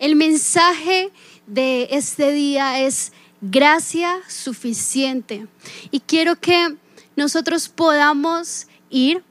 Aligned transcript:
El 0.00 0.16
mensaje 0.16 1.10
de 1.46 1.88
este 1.90 2.32
día 2.32 2.80
es 2.80 3.12
gracia 3.42 4.16
suficiente. 4.28 5.46
Y 5.90 6.00
quiero 6.00 6.36
que 6.36 6.74
nosotros 7.16 7.68
podamos 7.68 8.66
ir 8.88 9.22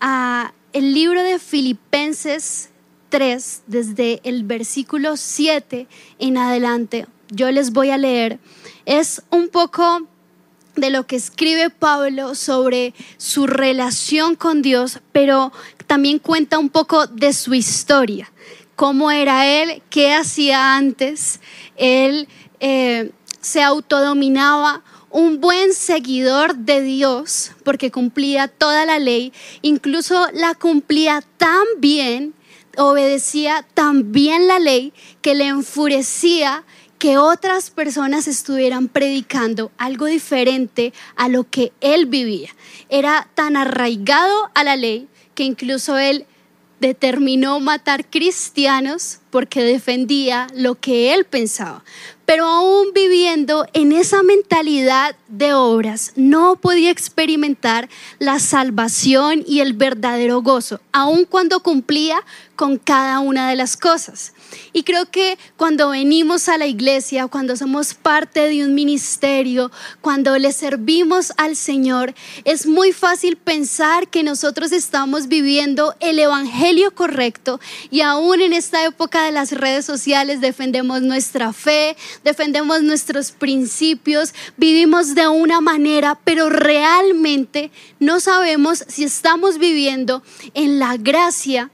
a 0.00 0.52
el 0.72 0.94
libro 0.94 1.22
de 1.22 1.38
Filipenses 1.38 2.70
3, 3.10 3.62
desde 3.68 4.20
el 4.24 4.42
versículo 4.42 5.16
7 5.16 5.86
en 6.18 6.38
adelante. 6.38 7.06
Yo 7.30 7.48
les 7.52 7.70
voy 7.70 7.90
a 7.90 7.96
leer. 7.96 8.40
Es 8.84 9.22
un 9.30 9.48
poco 9.48 10.08
de 10.74 10.90
lo 10.90 11.06
que 11.06 11.14
escribe 11.14 11.70
Pablo 11.70 12.34
sobre 12.34 12.94
su 13.16 13.46
relación 13.46 14.34
con 14.34 14.60
Dios, 14.60 14.98
pero 15.12 15.52
también 15.86 16.18
cuenta 16.18 16.58
un 16.58 16.68
poco 16.68 17.06
de 17.06 17.32
su 17.32 17.54
historia 17.54 18.32
cómo 18.76 19.10
era 19.10 19.46
él, 19.46 19.82
qué 19.90 20.12
hacía 20.12 20.76
antes. 20.76 21.40
Él 21.76 22.28
eh, 22.60 23.10
se 23.40 23.62
autodominaba 23.62 24.82
un 25.10 25.40
buen 25.40 25.72
seguidor 25.72 26.56
de 26.56 26.82
Dios 26.82 27.52
porque 27.64 27.90
cumplía 27.90 28.48
toda 28.48 28.84
la 28.84 28.98
ley, 28.98 29.32
incluso 29.62 30.28
la 30.34 30.54
cumplía 30.54 31.22
tan 31.38 31.64
bien, 31.78 32.34
obedecía 32.76 33.66
tan 33.74 34.12
bien 34.12 34.46
la 34.46 34.58
ley 34.58 34.92
que 35.22 35.34
le 35.34 35.46
enfurecía 35.46 36.64
que 36.98 37.18
otras 37.18 37.70
personas 37.70 38.26
estuvieran 38.26 38.88
predicando 38.88 39.70
algo 39.78 40.06
diferente 40.06 40.92
a 41.14 41.28
lo 41.28 41.44
que 41.44 41.72
él 41.80 42.06
vivía. 42.06 42.50
Era 42.88 43.28
tan 43.34 43.56
arraigado 43.56 44.50
a 44.54 44.64
la 44.64 44.76
ley 44.76 45.08
que 45.34 45.44
incluso 45.44 45.98
él 45.98 46.26
determinó 46.80 47.60
matar 47.60 48.08
cristianos 48.08 49.18
porque 49.30 49.62
defendía 49.62 50.46
lo 50.54 50.74
que 50.74 51.14
él 51.14 51.24
pensaba. 51.24 51.84
Pero 52.24 52.46
aún 52.46 52.88
viviendo 52.94 53.66
en 53.72 53.92
esa 53.92 54.22
mentalidad 54.22 55.16
de 55.28 55.54
obras, 55.54 56.12
no 56.16 56.56
podía 56.56 56.90
experimentar 56.90 57.88
la 58.18 58.40
salvación 58.40 59.44
y 59.46 59.60
el 59.60 59.74
verdadero 59.74 60.42
gozo, 60.42 60.80
aun 60.92 61.24
cuando 61.24 61.60
cumplía 61.60 62.22
con 62.56 62.78
cada 62.78 63.20
una 63.20 63.48
de 63.48 63.56
las 63.56 63.76
cosas. 63.76 64.32
Y 64.72 64.82
creo 64.82 65.10
que 65.10 65.38
cuando 65.56 65.90
venimos 65.90 66.48
a 66.48 66.58
la 66.58 66.66
iglesia, 66.66 67.28
cuando 67.28 67.56
somos 67.56 67.94
parte 67.94 68.48
de 68.48 68.64
un 68.64 68.74
ministerio, 68.74 69.70
cuando 70.00 70.36
le 70.38 70.52
servimos 70.52 71.32
al 71.36 71.56
Señor, 71.56 72.14
es 72.44 72.66
muy 72.66 72.92
fácil 72.92 73.36
pensar 73.36 74.08
que 74.08 74.22
nosotros 74.22 74.72
estamos 74.72 75.28
viviendo 75.28 75.94
el 76.00 76.18
evangelio 76.18 76.94
correcto 76.94 77.60
y 77.90 78.00
aún 78.00 78.40
en 78.40 78.52
esta 78.52 78.84
época 78.84 79.24
de 79.24 79.32
las 79.32 79.52
redes 79.52 79.84
sociales 79.84 80.40
defendemos 80.40 81.02
nuestra 81.02 81.52
fe, 81.52 81.96
defendemos 82.24 82.82
nuestros 82.82 83.32
principios, 83.32 84.34
vivimos 84.56 85.14
de 85.14 85.28
una 85.28 85.60
manera, 85.60 86.18
pero 86.24 86.48
realmente 86.48 87.70
no 87.98 88.20
sabemos 88.20 88.84
si 88.88 89.04
estamos 89.04 89.58
viviendo 89.58 90.22
en 90.54 90.78
la 90.78 90.96
gracia 90.96 91.70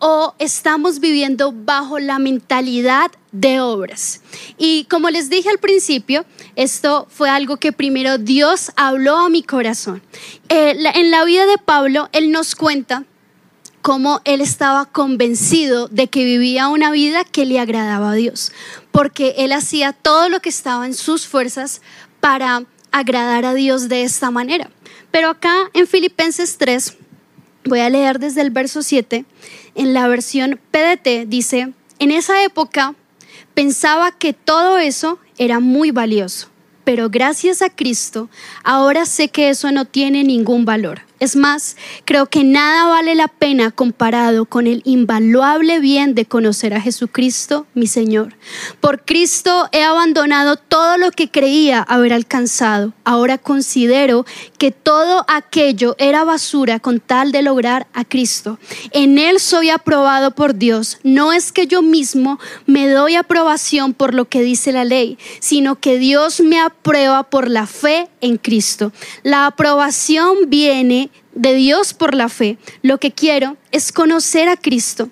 o 0.00 0.34
estamos 0.38 1.00
viviendo 1.00 1.52
bajo 1.52 1.98
la 1.98 2.18
mentalidad 2.18 3.10
de 3.32 3.60
obras. 3.60 4.20
Y 4.58 4.84
como 4.84 5.10
les 5.10 5.30
dije 5.30 5.48
al 5.48 5.58
principio, 5.58 6.24
esto 6.54 7.06
fue 7.10 7.30
algo 7.30 7.56
que 7.56 7.72
primero 7.72 8.18
Dios 8.18 8.72
habló 8.76 9.16
a 9.16 9.28
mi 9.28 9.42
corazón. 9.42 10.02
Eh, 10.48 10.76
en 10.94 11.10
la 11.10 11.24
vida 11.24 11.46
de 11.46 11.58
Pablo, 11.58 12.08
él 12.12 12.30
nos 12.30 12.54
cuenta 12.54 13.04
cómo 13.82 14.20
él 14.24 14.40
estaba 14.40 14.86
convencido 14.86 15.86
de 15.88 16.08
que 16.08 16.24
vivía 16.24 16.68
una 16.68 16.90
vida 16.90 17.24
que 17.24 17.46
le 17.46 17.60
agradaba 17.60 18.10
a 18.10 18.14
Dios, 18.14 18.50
porque 18.90 19.34
él 19.38 19.52
hacía 19.52 19.92
todo 19.92 20.28
lo 20.28 20.40
que 20.40 20.48
estaba 20.48 20.86
en 20.86 20.94
sus 20.94 21.26
fuerzas 21.26 21.82
para 22.20 22.64
agradar 22.90 23.44
a 23.44 23.54
Dios 23.54 23.88
de 23.88 24.02
esta 24.02 24.32
manera. 24.32 24.70
Pero 25.12 25.30
acá 25.30 25.70
en 25.72 25.86
Filipenses 25.86 26.58
3, 26.58 26.96
voy 27.66 27.80
a 27.80 27.90
leer 27.90 28.18
desde 28.18 28.40
el 28.40 28.50
verso 28.50 28.82
7, 28.82 29.24
en 29.74 29.94
la 29.94 30.08
versión 30.08 30.60
PDT 30.70 31.26
dice, 31.26 31.72
en 31.98 32.10
esa 32.10 32.42
época 32.42 32.94
pensaba 33.54 34.12
que 34.12 34.32
todo 34.32 34.78
eso 34.78 35.18
era 35.38 35.60
muy 35.60 35.90
valioso, 35.90 36.48
pero 36.84 37.10
gracias 37.10 37.62
a 37.62 37.70
Cristo 37.70 38.28
ahora 38.64 39.06
sé 39.06 39.28
que 39.28 39.50
eso 39.50 39.70
no 39.72 39.84
tiene 39.84 40.24
ningún 40.24 40.64
valor. 40.64 41.05
Es 41.18 41.34
más, 41.34 41.78
creo 42.04 42.26
que 42.26 42.44
nada 42.44 42.88
vale 42.88 43.14
la 43.14 43.28
pena 43.28 43.70
comparado 43.70 44.44
con 44.44 44.66
el 44.66 44.82
invaluable 44.84 45.80
bien 45.80 46.14
de 46.14 46.26
conocer 46.26 46.74
a 46.74 46.80
Jesucristo, 46.80 47.66
mi 47.72 47.86
Señor. 47.86 48.36
Por 48.80 49.02
Cristo 49.02 49.66
he 49.72 49.82
abandonado 49.82 50.56
todo 50.56 50.98
lo 50.98 51.10
que 51.10 51.30
creía 51.30 51.80
haber 51.80 52.12
alcanzado. 52.12 52.92
Ahora 53.04 53.38
considero 53.38 54.26
que 54.58 54.72
todo 54.72 55.24
aquello 55.26 55.96
era 55.98 56.24
basura 56.24 56.80
con 56.80 57.00
tal 57.00 57.32
de 57.32 57.40
lograr 57.40 57.86
a 57.94 58.04
Cristo. 58.04 58.58
En 58.90 59.16
Él 59.18 59.40
soy 59.40 59.70
aprobado 59.70 60.32
por 60.32 60.56
Dios. 60.56 60.98
No 61.02 61.32
es 61.32 61.50
que 61.50 61.66
yo 61.66 61.80
mismo 61.80 62.38
me 62.66 62.90
doy 62.90 63.14
aprobación 63.14 63.94
por 63.94 64.12
lo 64.12 64.26
que 64.26 64.42
dice 64.42 64.70
la 64.70 64.84
ley, 64.84 65.16
sino 65.40 65.76
que 65.76 65.98
Dios 65.98 66.40
me 66.40 66.60
aprueba 66.60 67.22
por 67.22 67.48
la 67.48 67.66
fe 67.66 68.10
en 68.20 68.36
Cristo. 68.36 68.92
La 69.22 69.46
aprobación 69.46 70.48
viene 70.48 71.06
de 71.36 71.54
Dios 71.54 71.94
por 71.94 72.16
la 72.16 72.28
fe. 72.28 72.58
Lo 72.82 72.98
que 72.98 73.12
quiero 73.12 73.56
es 73.70 73.92
conocer 73.92 74.48
a 74.48 74.56
Cristo 74.56 75.10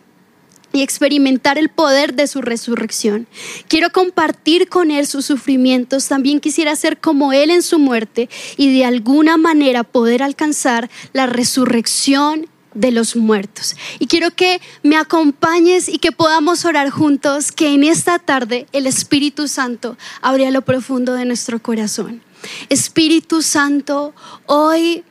y 0.73 0.83
experimentar 0.83 1.57
el 1.57 1.69
poder 1.69 2.15
de 2.15 2.27
su 2.27 2.43
resurrección. 2.43 3.29
Quiero 3.69 3.93
compartir 3.93 4.69
con 4.69 4.91
Él 4.91 5.07
sus 5.07 5.25
sufrimientos. 5.25 6.09
También 6.09 6.41
quisiera 6.41 6.75
ser 6.75 6.99
como 6.99 7.33
Él 7.33 7.51
en 7.51 7.63
su 7.63 7.79
muerte 7.79 8.29
y 8.57 8.77
de 8.77 8.85
alguna 8.85 9.37
manera 9.37 9.85
poder 9.85 10.23
alcanzar 10.25 10.91
la 11.13 11.27
resurrección 11.27 12.49
de 12.75 12.91
los 12.91 13.15
muertos. 13.15 13.77
Y 14.01 14.09
quiero 14.09 14.33
que 14.33 14.61
me 14.83 14.97
acompañes 14.97 15.89
y 15.89 15.99
que 15.99 16.11
podamos 16.11 16.65
orar 16.65 16.91
juntos, 16.91 17.53
que 17.53 17.73
en 17.73 17.85
esta 17.85 18.19
tarde 18.19 18.67
el 18.73 18.89
Espíritu 18.89 19.47
Santo 19.47 19.97
abra 20.23 20.51
lo 20.51 20.63
profundo 20.63 21.15
de 21.15 21.25
nuestro 21.25 21.63
corazón. 21.63 22.21
Espíritu 22.69 23.43
Santo, 23.43 24.13
hoy 24.47 25.05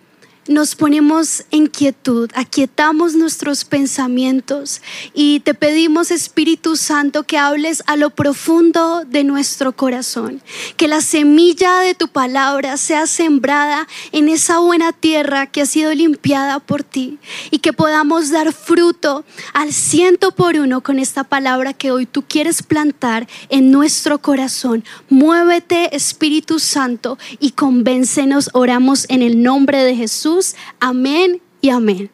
nos 0.47 0.75
ponemos 0.75 1.45
en 1.51 1.67
quietud, 1.67 2.29
aquietamos 2.35 3.15
nuestros 3.15 3.63
pensamientos 3.63 4.81
y 5.13 5.39
te 5.39 5.53
pedimos, 5.53 6.11
Espíritu 6.11 6.75
Santo, 6.75 7.23
que 7.23 7.37
hables 7.37 7.83
a 7.87 7.95
lo 7.95 8.09
profundo 8.09 9.03
de 9.05 9.23
nuestro 9.23 9.73
corazón, 9.73 10.41
que 10.75 10.87
la 10.87 11.01
semilla 11.01 11.79
de 11.79 11.95
tu 11.95 12.07
palabra 12.07 12.77
sea 12.77 13.07
sembrada 13.07 13.87
en 14.11 14.27
esa 14.27 14.59
buena 14.59 14.91
tierra 14.91 15.47
que 15.47 15.61
ha 15.61 15.65
sido 15.65 15.93
limpiada 15.93 16.59
por 16.59 16.83
ti 16.83 17.19
y 17.49 17.59
que 17.59 17.73
podamos 17.73 18.29
dar 18.29 18.51
fruto 18.51 19.23
al 19.53 19.71
ciento 19.71 20.31
por 20.31 20.55
uno 20.57 20.81
con 20.81 20.99
esta 20.99 21.23
palabra 21.23 21.73
que 21.73 21.91
hoy 21.91 22.05
tú 22.05 22.23
quieres 22.27 22.63
plantar 22.63 23.27
en 23.49 23.71
nuestro 23.71 24.19
corazón. 24.19 24.83
Muévete, 25.09 25.95
Espíritu 25.95 26.59
Santo, 26.59 27.17
y 27.39 27.51
convéncenos, 27.51 28.49
oramos 28.53 29.05
en 29.09 29.21
el 29.21 29.41
nombre 29.41 29.83
de 29.83 29.95
Jesús 29.95 30.32
Amén 30.79 31.41
y 31.61 31.69
amén. 31.69 32.09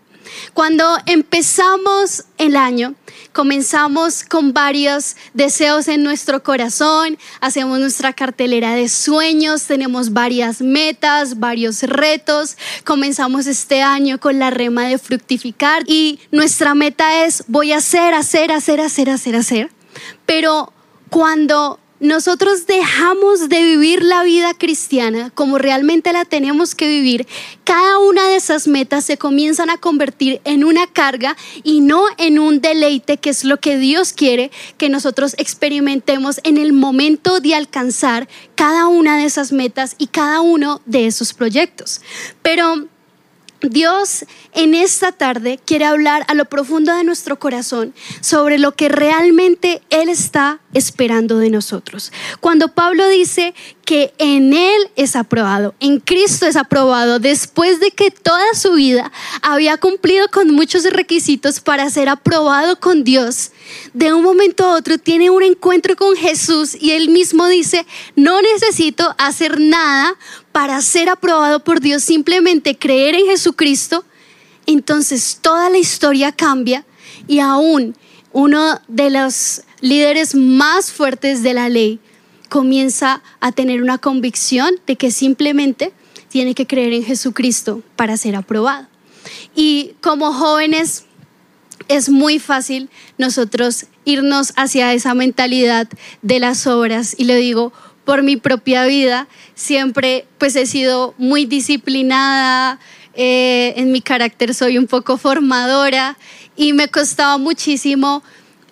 Cuando 0.54 0.86
empezamos 1.06 2.26
el 2.38 2.56
año, 2.56 2.96
comenzamos 3.34 4.24
con 4.24 4.54
varios 4.54 5.16
deseos 5.34 5.88
en 5.88 6.04
nuestro 6.04 6.44
corazón, 6.44 7.18
hacemos 7.42 7.80
nuestra 7.80 8.14
cartelera 8.14 8.76
de 8.76 8.90
sueños, 8.90 9.64
tenemos 9.64 10.14
varias 10.14 10.62
metas, 10.62 11.40
varios 11.40 11.84
retos, 11.84 12.58
comenzamos 12.84 13.48
este 13.48 13.82
año 13.82 14.20
con 14.20 14.40
la 14.40 14.50
rema 14.50 14.88
de 14.88 14.98
fructificar 14.98 15.84
y 15.88 16.20
nuestra 16.32 16.76
meta 16.76 17.26
es 17.26 17.44
voy 17.48 17.72
a 17.72 17.78
hacer, 17.78 18.14
hacer, 18.14 18.52
hacer, 18.52 18.82
hacer, 18.82 19.10
hacer, 19.10 19.36
hacer. 19.36 19.72
Pero 20.26 20.74
cuando 21.10 21.80
nosotros 22.00 22.66
dejamos 22.66 23.50
de 23.50 23.64
vivir 23.64 24.04
la 24.04 24.24
vida 24.24 24.54
cristiana 24.54 25.32
como 25.32 25.58
realmente 25.58 26.14
la 26.14 26.26
tenemos 26.26 26.76
que 26.76 26.88
vivir, 26.88 27.28
cada 27.64 28.00
una 28.00 28.28
de 28.30 28.38
esas 28.38 28.68
metas 28.68 29.06
se 29.06 29.18
comienzan 29.18 29.70
a 29.70 29.78
convertir 29.78 30.42
en 30.44 30.64
una 30.64 30.88
carga 30.88 31.36
y 31.64 31.82
no 31.82 32.04
en 32.18 32.40
un 32.40 32.62
deleite, 32.62 33.18
que 33.18 33.30
es 33.30 33.44
lo 33.44 33.60
que 33.60 33.78
Dios 33.78 34.14
quiere 34.14 34.52
que 34.78 34.90
nosotros 34.90 35.36
experimentemos 35.38 36.40
en 36.44 36.58
el 36.58 36.74
momento 36.74 37.40
de 37.40 37.56
alcanzar 37.56 38.28
cada 38.56 38.88
una 38.88 39.18
de 39.18 39.26
esas 39.26 39.52
metas 39.52 39.96
y 39.98 40.08
cada 40.08 40.42
uno 40.42 40.82
de 40.86 41.08
esos 41.08 41.34
proyectos. 41.34 42.02
Pero 42.42 42.88
Dios 43.62 44.26
en 44.54 44.74
esta 44.74 45.12
tarde 45.12 45.60
quiere 45.66 45.86
hablar 45.86 46.26
a 46.28 46.34
lo 46.34 46.46
profundo 46.46 46.96
de 46.96 47.04
nuestro 47.04 47.40
corazón 47.40 47.94
sobre 48.22 48.58
lo 48.58 48.74
que 48.74 48.90
realmente 48.90 49.82
Él 49.90 50.10
está 50.10 50.60
esperando 50.74 51.40
de 51.40 51.50
nosotros. 51.50 52.12
Cuando 52.40 52.70
Pablo 52.70 53.08
dice 53.10 53.54
que 53.84 54.14
en 54.18 54.54
Él 54.54 54.90
es 54.96 55.16
aprobado, 55.16 55.76
en 55.80 56.00
Cristo 56.00 56.46
es 56.46 56.56
aprobado, 56.56 57.20
después 57.20 57.80
de 57.80 57.92
que 57.92 58.12
toda 58.12 58.54
su 58.54 58.74
vida 58.74 59.12
había 59.42 59.78
cumplido 59.78 60.30
con 60.30 60.54
muchos 60.54 60.84
requisitos 60.84 61.60
para 61.60 61.90
ser 61.90 62.08
aprobado 62.08 62.80
con 62.80 63.04
Dios, 63.04 63.52
de 63.94 64.14
un 64.14 64.24
momento 64.24 64.66
a 64.66 64.76
otro 64.76 64.98
tiene 64.98 65.30
un 65.30 65.44
encuentro 65.44 65.96
con 65.96 66.16
Jesús 66.16 66.76
y 66.80 66.92
Él 66.92 67.10
mismo 67.10 67.48
dice, 67.48 67.86
no 68.16 68.42
necesito 68.42 69.16
hacer 69.18 69.60
nada 69.60 70.16
para 70.52 70.82
ser 70.82 71.10
aprobado 71.10 71.64
por 71.64 71.80
Dios, 71.80 72.04
simplemente 72.04 72.78
creer 72.78 73.16
en 73.16 73.28
Jesucristo, 73.28 74.04
entonces 74.66 75.40
toda 75.42 75.70
la 75.70 75.78
historia 75.78 76.32
cambia 76.32 76.86
y 77.28 77.40
aún 77.40 77.96
uno 78.32 78.80
de 78.88 79.10
los 79.10 79.62
líderes 79.82 80.36
más 80.36 80.92
fuertes 80.92 81.44
de 81.44 81.54
la 81.54 81.70
ley 81.70 82.00
comienza 82.50 83.22
a 83.40 83.52
tener 83.52 83.82
una 83.82 83.98
convicción 83.98 84.80
de 84.86 84.96
que 84.96 85.12
simplemente 85.12 85.94
tiene 86.30 86.56
que 86.56 86.68
creer 86.68 86.94
en 86.94 87.04
Jesucristo 87.04 87.82
para 87.96 88.18
ser 88.18 88.36
aprobado. 88.36 88.88
Y 89.56 89.94
como 90.02 90.34
jóvenes 90.34 91.06
es 91.88 92.10
muy 92.10 92.40
fácil 92.40 92.90
nosotros 93.18 93.86
irnos 94.06 94.54
hacia 94.56 94.94
esa 94.94 95.14
mentalidad 95.14 95.88
de 96.22 96.40
las 96.40 96.68
obras 96.68 97.16
y 97.18 97.26
lo 97.26 97.36
digo 97.36 97.74
por 98.10 98.24
mi 98.24 98.38
propia 98.38 98.88
vida, 98.88 99.28
siempre 99.54 100.26
pues 100.40 100.56
he 100.56 100.66
sido 100.66 101.14
muy 101.20 101.46
disciplinada, 101.46 102.80
eh, 103.14 103.76
en 103.78 103.92
mi 103.92 104.02
carácter 104.02 104.56
soy 104.56 104.80
un 104.80 104.88
poco 104.88 105.20
formadora 105.20 106.18
y 106.56 106.74
me 106.74 106.88
costaba 106.88 107.38
muchísimo 107.38 108.24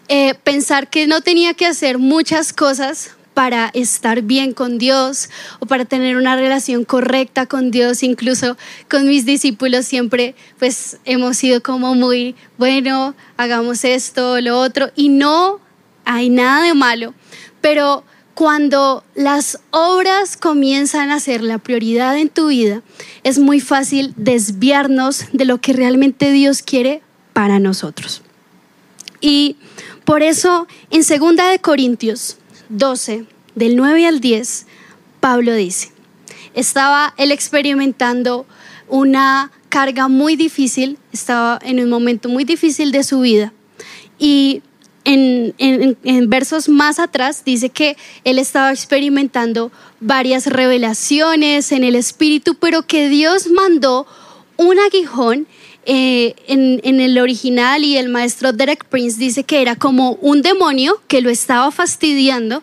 eh, 0.07 0.33
pensar 0.43 0.89
que 0.89 1.05
no 1.05 1.21
tenía 1.21 1.53
que 1.53 1.67
hacer 1.67 1.99
muchas 1.99 2.51
cosas 2.51 3.11
para 3.35 3.69
estar 3.75 4.23
bien 4.23 4.53
con 4.53 4.79
Dios 4.79 5.29
o 5.59 5.67
para 5.67 5.85
tener 5.85 6.17
una 6.17 6.35
relación 6.35 6.83
correcta 6.83 7.45
con 7.45 7.69
Dios, 7.69 8.01
incluso 8.01 8.57
con 8.89 9.05
mis 9.05 9.23
discípulos 9.27 9.85
siempre 9.85 10.33
pues 10.57 10.97
hemos 11.05 11.37
sido 11.37 11.61
como 11.61 11.93
muy, 11.93 12.35
bueno, 12.57 13.13
hagamos 13.37 13.83
esto, 13.83 14.41
lo 14.41 14.59
otro, 14.59 14.89
y 14.95 15.09
no 15.09 15.59
hay 16.05 16.31
nada 16.31 16.63
de 16.63 16.73
malo, 16.73 17.13
pero 17.61 18.03
cuando 18.37 19.03
las 19.15 19.61
obras 19.71 20.37
comienzan 20.37 21.09
a 21.09 21.19
ser 21.19 21.41
la 21.41 21.57
prioridad 21.57 22.15
en 22.19 22.29
tu 22.29 22.49
vida, 22.49 22.83
es 23.23 23.39
muy 23.39 23.59
fácil 23.59 24.13
desviarnos 24.15 25.25
de 25.33 25.43
lo 25.43 25.59
que 25.59 25.73
realmente 25.73 26.31
Dios 26.31 26.61
quiere 26.61 27.01
para 27.33 27.57
nosotros. 27.57 28.21
Y 29.21 29.55
por 30.05 30.21
eso 30.21 30.67
en 30.91 30.99
2 30.99 31.49
de 31.49 31.59
Corintios 31.59 32.37
12, 32.69 33.25
del 33.55 33.75
9 33.75 34.05
al 34.05 34.19
10, 34.19 34.67
Pablo 35.19 35.55
dice, 35.55 35.91
estaba 36.53 37.15
él 37.17 37.31
experimentando 37.31 38.45
una 38.87 39.51
carga 39.69 40.09
muy 40.09 40.35
difícil, 40.35 40.99
estaba 41.11 41.57
en 41.63 41.79
un 41.79 41.89
momento 41.89 42.29
muy 42.29 42.43
difícil 42.43 42.91
de 42.91 43.03
su 43.03 43.19
vida 43.21 43.51
y 44.19 44.61
en, 45.07 46.29
versos 46.29 46.67
más 46.67 46.99
atrás 46.99 47.43
dice 47.45 47.69
que 47.69 47.95
él 48.23 48.39
estaba 48.39 48.71
experimentando 48.71 49.71
varias 49.99 50.47
revelaciones 50.47 51.71
en 51.71 51.83
el 51.83 51.95
espíritu, 51.95 52.55
pero 52.55 52.85
que 52.85 53.07
Dios 53.07 53.47
mandó 53.49 54.05
un 54.57 54.77
aguijón 54.79 55.47
eh, 55.85 56.35
en, 56.47 56.81
en, 56.83 56.99
el 56.99 57.17
original 57.19 57.85
y 57.85 57.95
el 57.95 58.09
maestro 58.09 58.51
Derek 58.51 58.83
Prince 58.85 59.17
dice 59.17 59.45
que 59.45 59.61
era 59.61 59.77
como 59.77 60.13
un 60.21 60.41
demonio 60.41 61.01
que 61.07 61.21
lo 61.21 61.29
estaba 61.29 61.71
fastidiando 61.71 62.61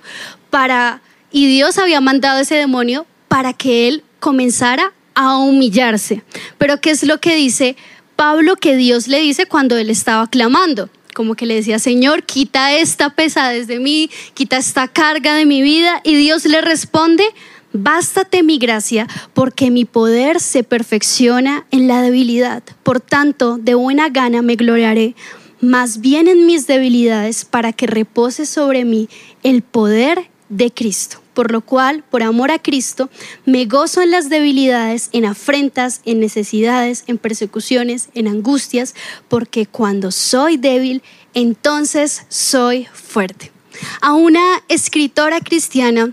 para, 0.50 1.00
y 1.32 1.47
Dios 1.47 1.79
había 1.79 2.02
mandado 2.02 2.40
ese 2.40 2.56
demonio 2.56 3.06
para 3.29 3.55
que 3.55 3.88
él 3.88 4.05
comenzara 4.20 4.93
a 5.14 5.38
humillarse. 5.38 6.23
Pero 6.58 6.81
¿qué 6.81 6.90
es 6.90 7.05
lo 7.05 7.19
que 7.19 7.35
dice 7.35 7.76
Pablo 8.17 8.56
que 8.56 8.76
Dios 8.76 9.08
le 9.08 9.20
dice 9.20 9.47
cuando 9.47 9.79
él 9.79 9.88
estaba 9.88 10.26
clamando? 10.26 10.90
Como 11.14 11.34
que 11.34 11.46
le 11.46 11.55
decía, 11.55 11.78
Señor, 11.78 12.25
quita 12.25 12.75
esta 12.75 13.11
pesadez 13.11 13.66
de 13.66 13.78
mí, 13.78 14.11
quita 14.34 14.58
esta 14.58 14.88
carga 14.88 15.34
de 15.34 15.46
mi 15.46 15.62
vida. 15.62 16.00
Y 16.05 16.14
Dios 16.16 16.44
le 16.44 16.61
responde, 16.61 17.25
bástate 17.72 18.43
mi 18.43 18.58
gracia, 18.58 19.06
porque 19.32 19.70
mi 19.70 19.87
poder 19.87 20.40
se 20.40 20.62
perfecciona 20.62 21.64
en 21.70 21.88
la 21.88 22.02
debilidad. 22.02 22.62
Por 22.82 23.00
tanto, 23.00 23.56
de 23.56 23.75
buena 23.75 24.11
gana 24.11 24.43
me 24.43 24.56
gloriaré, 24.56 25.14
más 25.61 26.02
bien 26.02 26.28
en 26.28 26.44
mis 26.44 26.66
debilidades, 26.66 27.46
para 27.46 27.72
que 27.72 27.87
repose 27.87 28.44
sobre 28.44 28.84
mí 28.84 29.08
el 29.43 29.62
poder 29.62 30.28
de 30.50 30.70
Cristo 30.70 31.24
por 31.35 31.51
lo 31.53 31.61
cual, 31.61 32.05
por 32.11 32.23
amor 32.23 32.51
a 32.51 32.59
Cristo, 32.59 33.11
me 33.45 33.67
gozo 33.67 34.01
en 34.01 34.11
las 34.11 34.31
debilidades, 34.31 35.11
en 35.13 35.25
afrentas, 35.25 36.01
en 36.05 36.21
necesidades, 36.21 37.05
en 37.07 37.19
persecuciones, 37.19 38.09
en 38.15 38.29
angustias, 38.29 38.95
porque 39.29 39.67
cuando 39.67 40.11
soy 40.11 40.57
débil, 40.57 41.03
entonces 41.35 42.23
soy 42.29 42.87
fuerte. 42.93 43.53
A 44.01 44.15
una 44.15 44.63
escritora 44.69 45.41
cristiana, 45.41 46.13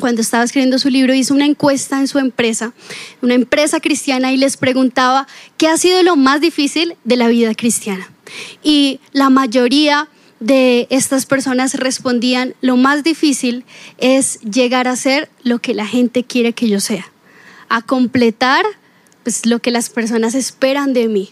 cuando 0.00 0.20
estaba 0.20 0.42
escribiendo 0.42 0.78
su 0.78 0.90
libro, 0.90 1.14
hizo 1.14 1.32
una 1.32 1.46
encuesta 1.46 2.00
en 2.00 2.08
su 2.08 2.18
empresa, 2.18 2.72
una 3.20 3.34
empresa 3.34 3.78
cristiana, 3.78 4.32
y 4.32 4.36
les 4.36 4.56
preguntaba 4.56 5.28
qué 5.56 5.68
ha 5.68 5.76
sido 5.76 6.02
lo 6.02 6.16
más 6.16 6.40
difícil 6.40 6.96
de 7.04 7.16
la 7.16 7.28
vida 7.28 7.54
cristiana. 7.54 8.10
Y 8.62 8.98
la 9.12 9.30
mayoría 9.30 10.08
de 10.42 10.88
estas 10.90 11.24
personas 11.24 11.74
respondían, 11.74 12.54
lo 12.60 12.76
más 12.76 13.04
difícil 13.04 13.64
es 13.98 14.40
llegar 14.40 14.88
a 14.88 14.96
ser 14.96 15.30
lo 15.44 15.60
que 15.60 15.72
la 15.72 15.86
gente 15.86 16.24
quiere 16.24 16.52
que 16.52 16.68
yo 16.68 16.80
sea, 16.80 17.06
a 17.68 17.80
completar 17.80 18.64
pues, 19.22 19.46
lo 19.46 19.60
que 19.60 19.70
las 19.70 19.88
personas 19.88 20.34
esperan 20.34 20.94
de 20.94 21.06
mí. 21.06 21.30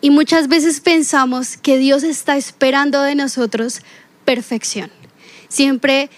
Y 0.00 0.10
muchas 0.10 0.48
veces 0.48 0.80
pensamos 0.80 1.56
que 1.56 1.78
Dios 1.78 2.02
está 2.02 2.36
esperando 2.36 3.00
de 3.02 3.14
nosotros 3.14 3.80
perfección. 4.24 4.90
Siempre 5.46 6.10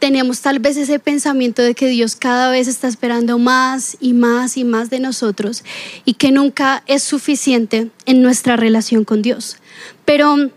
tenemos 0.00 0.40
tal 0.40 0.58
vez 0.58 0.76
ese 0.76 0.98
pensamiento 0.98 1.62
de 1.62 1.76
que 1.76 1.86
Dios 1.86 2.16
cada 2.16 2.50
vez 2.50 2.66
está 2.66 2.88
esperando 2.88 3.38
más 3.38 3.96
y 4.00 4.14
más 4.14 4.56
y 4.56 4.64
más 4.64 4.90
de 4.90 4.98
nosotros 4.98 5.62
y 6.04 6.14
que 6.14 6.32
nunca 6.32 6.82
es 6.88 7.04
suficiente 7.04 7.90
en 8.04 8.20
nuestra 8.20 8.56
relación 8.56 9.04
con 9.04 9.22
Dios. 9.22 9.58
Pero 10.04 10.50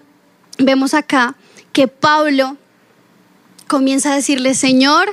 vemos 0.57 0.93
acá 0.93 1.35
que 1.73 1.87
Pablo 1.87 2.57
comienza 3.67 4.11
a 4.11 4.15
decirle, 4.15 4.53
Señor, 4.53 5.09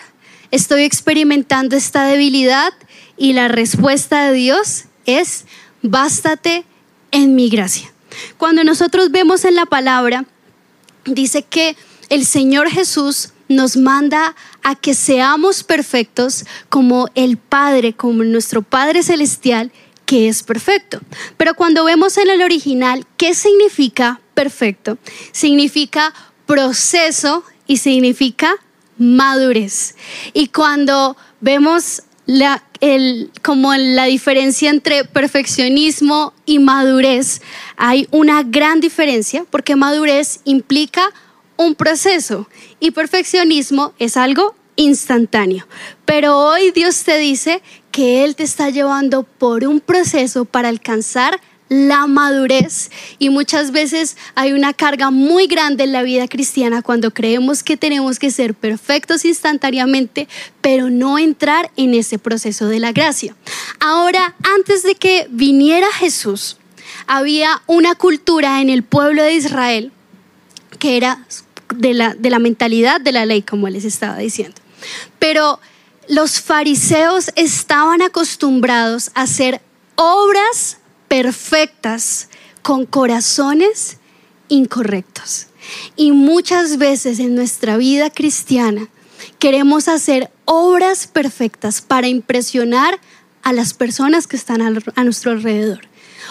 estoy 0.51 0.83
experimentando 0.83 1.77
esta 1.77 2.05
debilidad 2.05 2.73
y 3.17 3.33
la 3.33 3.49
respuesta 3.49 4.27
de 4.27 4.33
Dios 4.35 4.85
es, 5.07 5.45
bástate 5.83 6.65
en 7.11 7.35
mi 7.35 7.49
gracia. 7.49 7.93
Cuando 8.37 8.63
nosotros 8.65 9.11
vemos 9.11 9.45
en 9.45 9.55
la 9.55 9.67
palabra, 9.67 10.25
dice 11.05 11.43
que 11.43 11.77
el 12.09 12.27
Señor 12.27 12.71
Jesús 12.71 13.31
nos 13.49 13.77
manda 13.77 14.35
a 14.63 14.75
que 14.75 14.95
seamos 14.95 15.63
perfectos 15.65 16.45
como 16.69 17.09
el 17.15 17.37
Padre, 17.37 17.93
como 17.93 18.25
nuestro 18.25 18.63
Padre 18.63 19.03
Celestial, 19.03 19.73
que 20.07 20.29
es 20.29 20.43
perfecto. 20.43 21.01
Pero 21.37 21.55
cuando 21.55 21.85
vemos 21.85 22.17
en 22.19 22.31
el 22.31 22.43
original, 22.43 23.07
¿qué 23.17 23.35
significa 23.35 24.21
perfecto? 24.43 24.99
Significa 25.31 26.13
proceso 26.47 27.45
y 27.69 27.77
significa 27.77 28.53
madurez. 28.99 29.95
Y 30.33 30.49
cuando 30.49 31.17
vemos 31.41 32.03
la, 32.27 32.65
el, 32.81 33.31
como 33.43 33.73
la 33.75 34.07
diferencia 34.07 34.69
entre 34.71 35.05
perfeccionismo 35.05 36.33
y 36.45 36.59
madurez, 36.59 37.41
hay 37.77 38.09
una 38.11 38.43
gran 38.43 38.81
diferencia 38.81 39.45
porque 39.49 39.77
madurez 39.77 40.41
implica 40.45 41.09
un 41.57 41.77
proceso 41.77 42.49
y 42.81 42.91
perfeccionismo 42.91 43.93
es 44.01 44.17
algo 44.17 44.57
instantáneo. 44.75 45.69
Pero 46.05 46.37
hoy 46.37 46.73
Dios 46.73 47.05
te 47.05 47.17
dice 47.19 47.63
que 47.93 48.25
Él 48.25 48.35
te 48.35 48.43
está 48.43 48.71
llevando 48.71 49.23
por 49.23 49.65
un 49.65 49.79
proceso 49.79 50.47
para 50.47 50.69
alcanzar 50.69 51.41
la 51.73 52.07
madurez 52.07 52.91
y 53.19 53.31
muchas 53.31 53.71
veces 53.71 54.19
hay 54.35 54.53
una 54.53 54.75
carga 54.75 55.11
muy 55.11 55.47
grande 55.47 55.85
en 55.85 55.93
la 55.93 56.03
vida 56.03 56.29
cristiana 56.29 56.83
cuando 56.83 57.13
creemos 57.13 57.63
que 57.63 57.79
tenemos 57.79 58.19
que 58.19 58.31
ser 58.31 58.55
perfectos 58.55 59.25
instantáneamente, 59.25 60.29
pero 60.61 60.91
no 60.91 61.19
entrar 61.19 61.71
en 61.77 61.95
ese 61.95 62.19
proceso 62.19 62.69
de 62.69 62.79
la 62.79 62.93
gracia. 62.93 63.35
Ahora, 63.81 64.35
antes 64.57 64.83
de 64.83 64.97
que 64.97 65.27
viniera 65.31 65.91
Jesús, 65.93 66.59
había 67.07 67.63
una 67.67 67.95
cultura 67.95 68.61
en 68.61 68.69
el 68.69 68.83
pueblo 68.83 69.23
de 69.23 69.33
Israel 69.33 69.93
que 70.79 70.99
era 70.99 71.25
de 71.75 71.95
la, 71.95 72.15
de 72.15 72.29
la 72.29 72.39
mentalidad 72.39 73.01
de 73.01 73.13
la 73.13 73.25
ley, 73.25 73.41
como 73.41 73.69
les 73.71 73.87
estaba 73.87 74.19
diciendo. 74.19 74.61
Pero 75.19 75.59
los 76.09 76.41
fariseos 76.41 77.31
estaban 77.35 78.03
acostumbrados 78.03 79.11
a 79.15 79.27
ser 79.27 79.63
obras 79.95 80.79
perfectas 81.13 82.31
con 82.63 82.87
corazones 82.87 83.99
incorrectos. 84.49 85.49
Y 85.95 86.11
muchas 86.11 86.79
veces 86.79 87.19
en 87.19 87.35
nuestra 87.35 87.77
vida 87.77 88.09
cristiana 88.09 88.89
queremos 89.39 89.89
hacer 89.89 90.31
obras 90.47 91.07
perfectas 91.07 91.83
para 91.83 92.09
impresionar 92.09 92.99
a 93.43 93.53
las 93.53 93.75
personas 93.75 94.27
que 94.27 94.37
están 94.37 94.63
a 94.63 95.05
nuestro 95.05 95.33
alrededor 95.33 95.87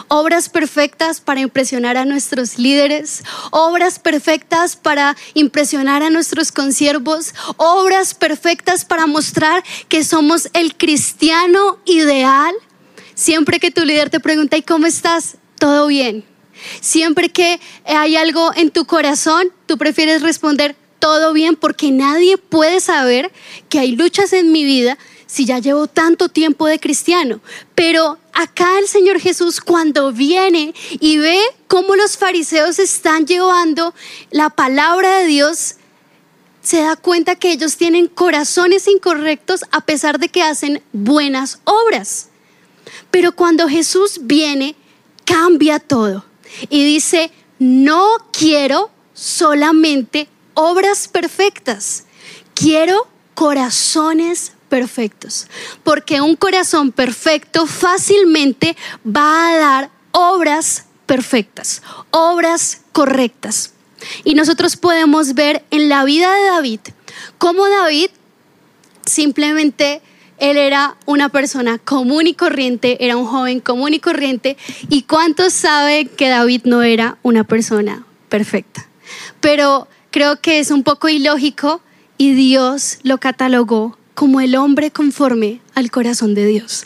obras 0.07 0.49
perfectas 0.49 1.21
para 1.21 1.41
impresionar 1.41 1.95
a 1.95 2.05
nuestros 2.05 2.57
líderes, 2.57 3.23
obras 3.51 3.99
perfectas 3.99 4.75
para 4.75 5.15
impresionar 5.35 6.01
a 6.01 6.09
nuestros 6.09 6.51
consiervos, 6.51 7.35
obras 7.57 8.15
perfectas 8.15 8.83
para 8.83 9.05
mostrar 9.05 9.63
que 9.89 10.03
somos 10.03 10.49
el 10.53 10.75
cristiano 10.75 11.77
ideal. 11.85 12.55
Siempre 13.21 13.59
que 13.59 13.69
tu 13.69 13.85
líder 13.85 14.09
te 14.09 14.19
pregunta, 14.19 14.57
¿y 14.57 14.63
cómo 14.63 14.87
estás? 14.87 15.37
Todo 15.59 15.85
bien. 15.85 16.25
Siempre 16.79 17.29
que 17.29 17.59
hay 17.85 18.15
algo 18.15 18.51
en 18.55 18.71
tu 18.71 18.85
corazón, 18.85 19.53
tú 19.67 19.77
prefieres 19.77 20.23
responder, 20.23 20.75
todo 20.97 21.31
bien, 21.31 21.55
porque 21.55 21.91
nadie 21.91 22.37
puede 22.39 22.79
saber 22.79 23.31
que 23.69 23.77
hay 23.77 23.95
luchas 23.95 24.33
en 24.33 24.51
mi 24.51 24.63
vida 24.63 24.97
si 25.27 25.45
ya 25.45 25.59
llevo 25.59 25.85
tanto 25.85 26.29
tiempo 26.29 26.65
de 26.65 26.79
cristiano. 26.79 27.41
Pero 27.75 28.17
acá 28.33 28.79
el 28.79 28.87
Señor 28.87 29.19
Jesús 29.19 29.61
cuando 29.61 30.11
viene 30.11 30.73
y 30.89 31.19
ve 31.19 31.39
cómo 31.67 31.95
los 31.95 32.17
fariseos 32.17 32.79
están 32.79 33.27
llevando 33.27 33.93
la 34.31 34.49
palabra 34.49 35.19
de 35.19 35.27
Dios, 35.27 35.75
se 36.63 36.81
da 36.81 36.95
cuenta 36.95 37.35
que 37.35 37.51
ellos 37.51 37.77
tienen 37.77 38.07
corazones 38.07 38.87
incorrectos 38.87 39.63
a 39.69 39.81
pesar 39.81 40.17
de 40.17 40.29
que 40.29 40.41
hacen 40.41 40.81
buenas 40.91 41.59
obras. 41.65 42.30
Pero 43.11 43.33
cuando 43.33 43.67
Jesús 43.67 44.21
viene, 44.23 44.75
cambia 45.25 45.79
todo 45.79 46.25
y 46.69 46.83
dice, 46.83 47.31
no 47.59 48.09
quiero 48.31 48.89
solamente 49.13 50.27
obras 50.53 51.07
perfectas, 51.07 52.05
quiero 52.53 53.07
corazones 53.33 54.53
perfectos, 54.69 55.47
porque 55.83 56.21
un 56.21 56.35
corazón 56.35 56.91
perfecto 56.91 57.67
fácilmente 57.67 58.75
va 59.05 59.49
a 59.49 59.57
dar 59.57 59.91
obras 60.11 60.85
perfectas, 61.05 61.81
obras 62.09 62.81
correctas. 62.91 63.73
Y 64.23 64.33
nosotros 64.33 64.77
podemos 64.77 65.33
ver 65.33 65.63
en 65.71 65.89
la 65.89 66.03
vida 66.05 66.33
de 66.33 66.45
David 66.45 66.79
cómo 67.37 67.67
David 67.67 68.09
simplemente 69.05 70.01
él 70.41 70.57
era 70.57 70.97
una 71.05 71.29
persona 71.29 71.77
común 71.77 72.25
y 72.25 72.33
corriente, 72.33 73.05
era 73.05 73.15
un 73.15 73.27
joven 73.27 73.59
común 73.59 73.93
y 73.93 73.99
corriente. 73.99 74.57
¿Y 74.89 75.03
cuántos 75.03 75.53
saben 75.53 76.09
que 76.09 76.29
David 76.29 76.63
no 76.65 76.81
era 76.81 77.19
una 77.21 77.43
persona 77.43 78.03
perfecta? 78.27 78.87
Pero 79.39 79.87
creo 80.09 80.41
que 80.41 80.59
es 80.59 80.71
un 80.71 80.81
poco 80.81 81.09
ilógico 81.09 81.81
y 82.17 82.33
Dios 82.33 82.97
lo 83.03 83.19
catalogó 83.19 83.97
como 84.15 84.41
el 84.41 84.55
hombre 84.55 84.89
conforme 84.89 85.61
al 85.75 85.91
corazón 85.91 86.33
de 86.33 86.47
Dios. 86.47 86.85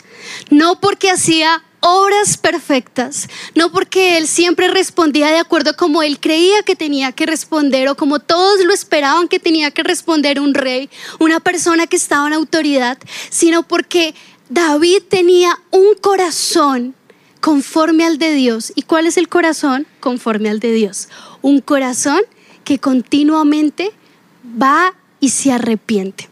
No 0.50 0.78
porque 0.78 1.10
hacía 1.10 1.62
obras 1.80 2.36
perfectas, 2.36 3.28
no 3.54 3.70
porque 3.70 4.16
él 4.16 4.26
siempre 4.26 4.68
respondía 4.68 5.28
de 5.28 5.38
acuerdo 5.38 5.76
como 5.76 6.02
él 6.02 6.18
creía 6.20 6.62
que 6.62 6.76
tenía 6.76 7.12
que 7.12 7.26
responder 7.26 7.88
o 7.88 7.96
como 7.96 8.18
todos 8.18 8.64
lo 8.64 8.72
esperaban 8.72 9.28
que 9.28 9.38
tenía 9.38 9.70
que 9.70 9.82
responder 9.82 10.40
un 10.40 10.54
rey, 10.54 10.90
una 11.18 11.40
persona 11.40 11.86
que 11.86 11.96
estaba 11.96 12.26
en 12.26 12.32
autoridad, 12.32 12.98
sino 13.30 13.62
porque 13.62 14.14
David 14.48 15.02
tenía 15.08 15.58
un 15.70 15.94
corazón 16.00 16.94
conforme 17.40 18.04
al 18.04 18.18
de 18.18 18.32
Dios. 18.32 18.72
¿Y 18.74 18.82
cuál 18.82 19.06
es 19.06 19.16
el 19.16 19.28
corazón? 19.28 19.86
Conforme 20.00 20.50
al 20.50 20.60
de 20.60 20.72
Dios. 20.72 21.08
Un 21.42 21.60
corazón 21.60 22.20
que 22.64 22.78
continuamente 22.78 23.92
va 24.60 24.94
y 25.20 25.30
se 25.30 25.52
arrepiente. 25.52 26.28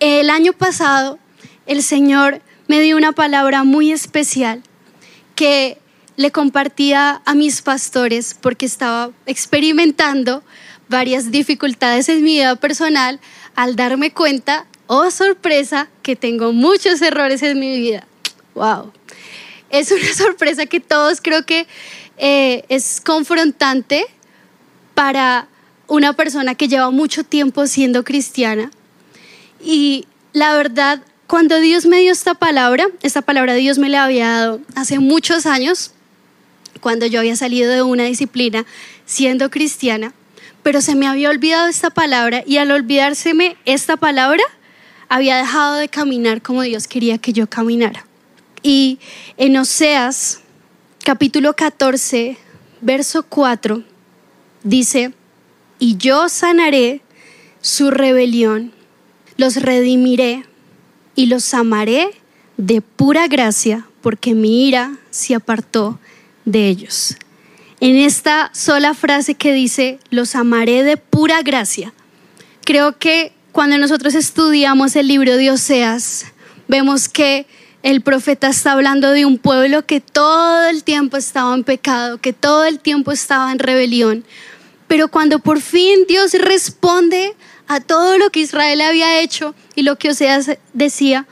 El 0.00 0.30
año 0.30 0.52
pasado 0.52 1.18
el 1.66 1.82
Señor 1.82 2.40
me 2.66 2.80
dio 2.80 2.96
una 2.96 3.12
palabra 3.12 3.64
muy 3.64 3.92
especial 3.92 4.62
que 5.34 5.78
le 6.16 6.30
compartía 6.30 7.22
a 7.24 7.34
mis 7.34 7.62
pastores 7.62 8.36
porque 8.40 8.66
estaba 8.66 9.10
experimentando 9.26 10.42
varias 10.88 11.30
dificultades 11.30 12.08
en 12.08 12.22
mi 12.22 12.34
vida 12.34 12.56
personal 12.56 13.20
al 13.56 13.76
darme 13.76 14.12
cuenta, 14.12 14.66
oh 14.86 15.10
sorpresa, 15.10 15.88
que 16.02 16.16
tengo 16.16 16.52
muchos 16.52 17.02
errores 17.02 17.42
en 17.42 17.58
mi 17.58 17.78
vida. 17.78 18.06
¡Wow! 18.54 18.92
Es 19.70 19.90
una 19.90 20.12
sorpresa 20.16 20.66
que 20.66 20.80
todos 20.80 21.20
creo 21.20 21.44
que 21.44 21.66
eh, 22.16 22.64
es 22.68 23.00
confrontante 23.00 24.06
para 24.94 25.48
una 25.88 26.12
persona 26.12 26.54
que 26.54 26.68
lleva 26.68 26.90
mucho 26.90 27.24
tiempo 27.24 27.66
siendo 27.66 28.04
cristiana 28.04 28.70
y 29.62 30.06
la 30.32 30.56
verdad, 30.56 31.02
cuando 31.26 31.60
Dios 31.60 31.86
me 31.86 32.00
dio 32.00 32.12
esta 32.12 32.34
palabra, 32.34 32.86
esta 33.02 33.22
palabra 33.22 33.54
Dios 33.54 33.78
me 33.78 33.88
la 33.88 34.04
había 34.04 34.28
dado 34.28 34.60
hace 34.74 34.98
muchos 34.98 35.46
años, 35.46 35.92
cuando 36.80 37.06
yo 37.06 37.20
había 37.20 37.36
salido 37.36 37.70
de 37.70 37.82
una 37.82 38.04
disciplina 38.04 38.66
siendo 39.06 39.50
cristiana, 39.50 40.12
pero 40.62 40.80
se 40.80 40.94
me 40.94 41.06
había 41.06 41.30
olvidado 41.30 41.68
esta 41.68 41.90
palabra 41.90 42.42
y 42.46 42.58
al 42.58 42.70
olvidárseme 42.70 43.56
esta 43.64 43.96
palabra, 43.96 44.42
había 45.08 45.36
dejado 45.36 45.76
de 45.76 45.88
caminar 45.88 46.42
como 46.42 46.62
Dios 46.62 46.88
quería 46.88 47.18
que 47.18 47.32
yo 47.32 47.48
caminara. 47.48 48.06
Y 48.62 48.98
en 49.36 49.56
Oseas, 49.56 50.40
capítulo 51.04 51.54
14, 51.54 52.36
verso 52.80 53.22
4, 53.22 53.82
dice, 54.62 55.12
y 55.78 55.96
yo 55.96 56.28
sanaré 56.28 57.02
su 57.60 57.90
rebelión 57.90 58.72
los 59.36 59.56
redimiré 59.56 60.44
y 61.14 61.26
los 61.26 61.54
amaré 61.54 62.10
de 62.56 62.80
pura 62.80 63.26
gracia, 63.28 63.86
porque 64.00 64.34
mi 64.34 64.68
ira 64.68 64.96
se 65.10 65.34
apartó 65.34 65.98
de 66.44 66.68
ellos. 66.68 67.16
En 67.80 67.96
esta 67.96 68.50
sola 68.54 68.94
frase 68.94 69.34
que 69.34 69.52
dice, 69.52 69.98
los 70.10 70.34
amaré 70.34 70.82
de 70.84 70.96
pura 70.96 71.42
gracia, 71.42 71.92
creo 72.64 72.98
que 72.98 73.32
cuando 73.52 73.78
nosotros 73.78 74.14
estudiamos 74.14 74.96
el 74.96 75.08
libro 75.08 75.36
de 75.36 75.50
Oseas, 75.50 76.26
vemos 76.66 77.08
que 77.08 77.46
el 77.82 78.00
profeta 78.00 78.48
está 78.48 78.72
hablando 78.72 79.10
de 79.10 79.26
un 79.26 79.36
pueblo 79.36 79.84
que 79.84 80.00
todo 80.00 80.66
el 80.68 80.84
tiempo 80.84 81.18
estaba 81.18 81.54
en 81.54 81.64
pecado, 81.64 82.18
que 82.18 82.32
todo 82.32 82.64
el 82.64 82.80
tiempo 82.80 83.12
estaba 83.12 83.52
en 83.52 83.58
rebelión. 83.58 84.24
Pero 84.88 85.08
cuando 85.08 85.38
por 85.38 85.60
fin 85.60 86.00
Dios 86.08 86.32
responde 86.32 87.34
a 87.66 87.80
todo 87.80 88.18
lo 88.18 88.30
que 88.30 88.40
Israel 88.40 88.80
había 88.80 89.20
hecho 89.20 89.54
y 89.74 89.82
lo 89.82 89.96
que 89.96 90.10
Oseas 90.10 90.50
decía, 90.72 91.26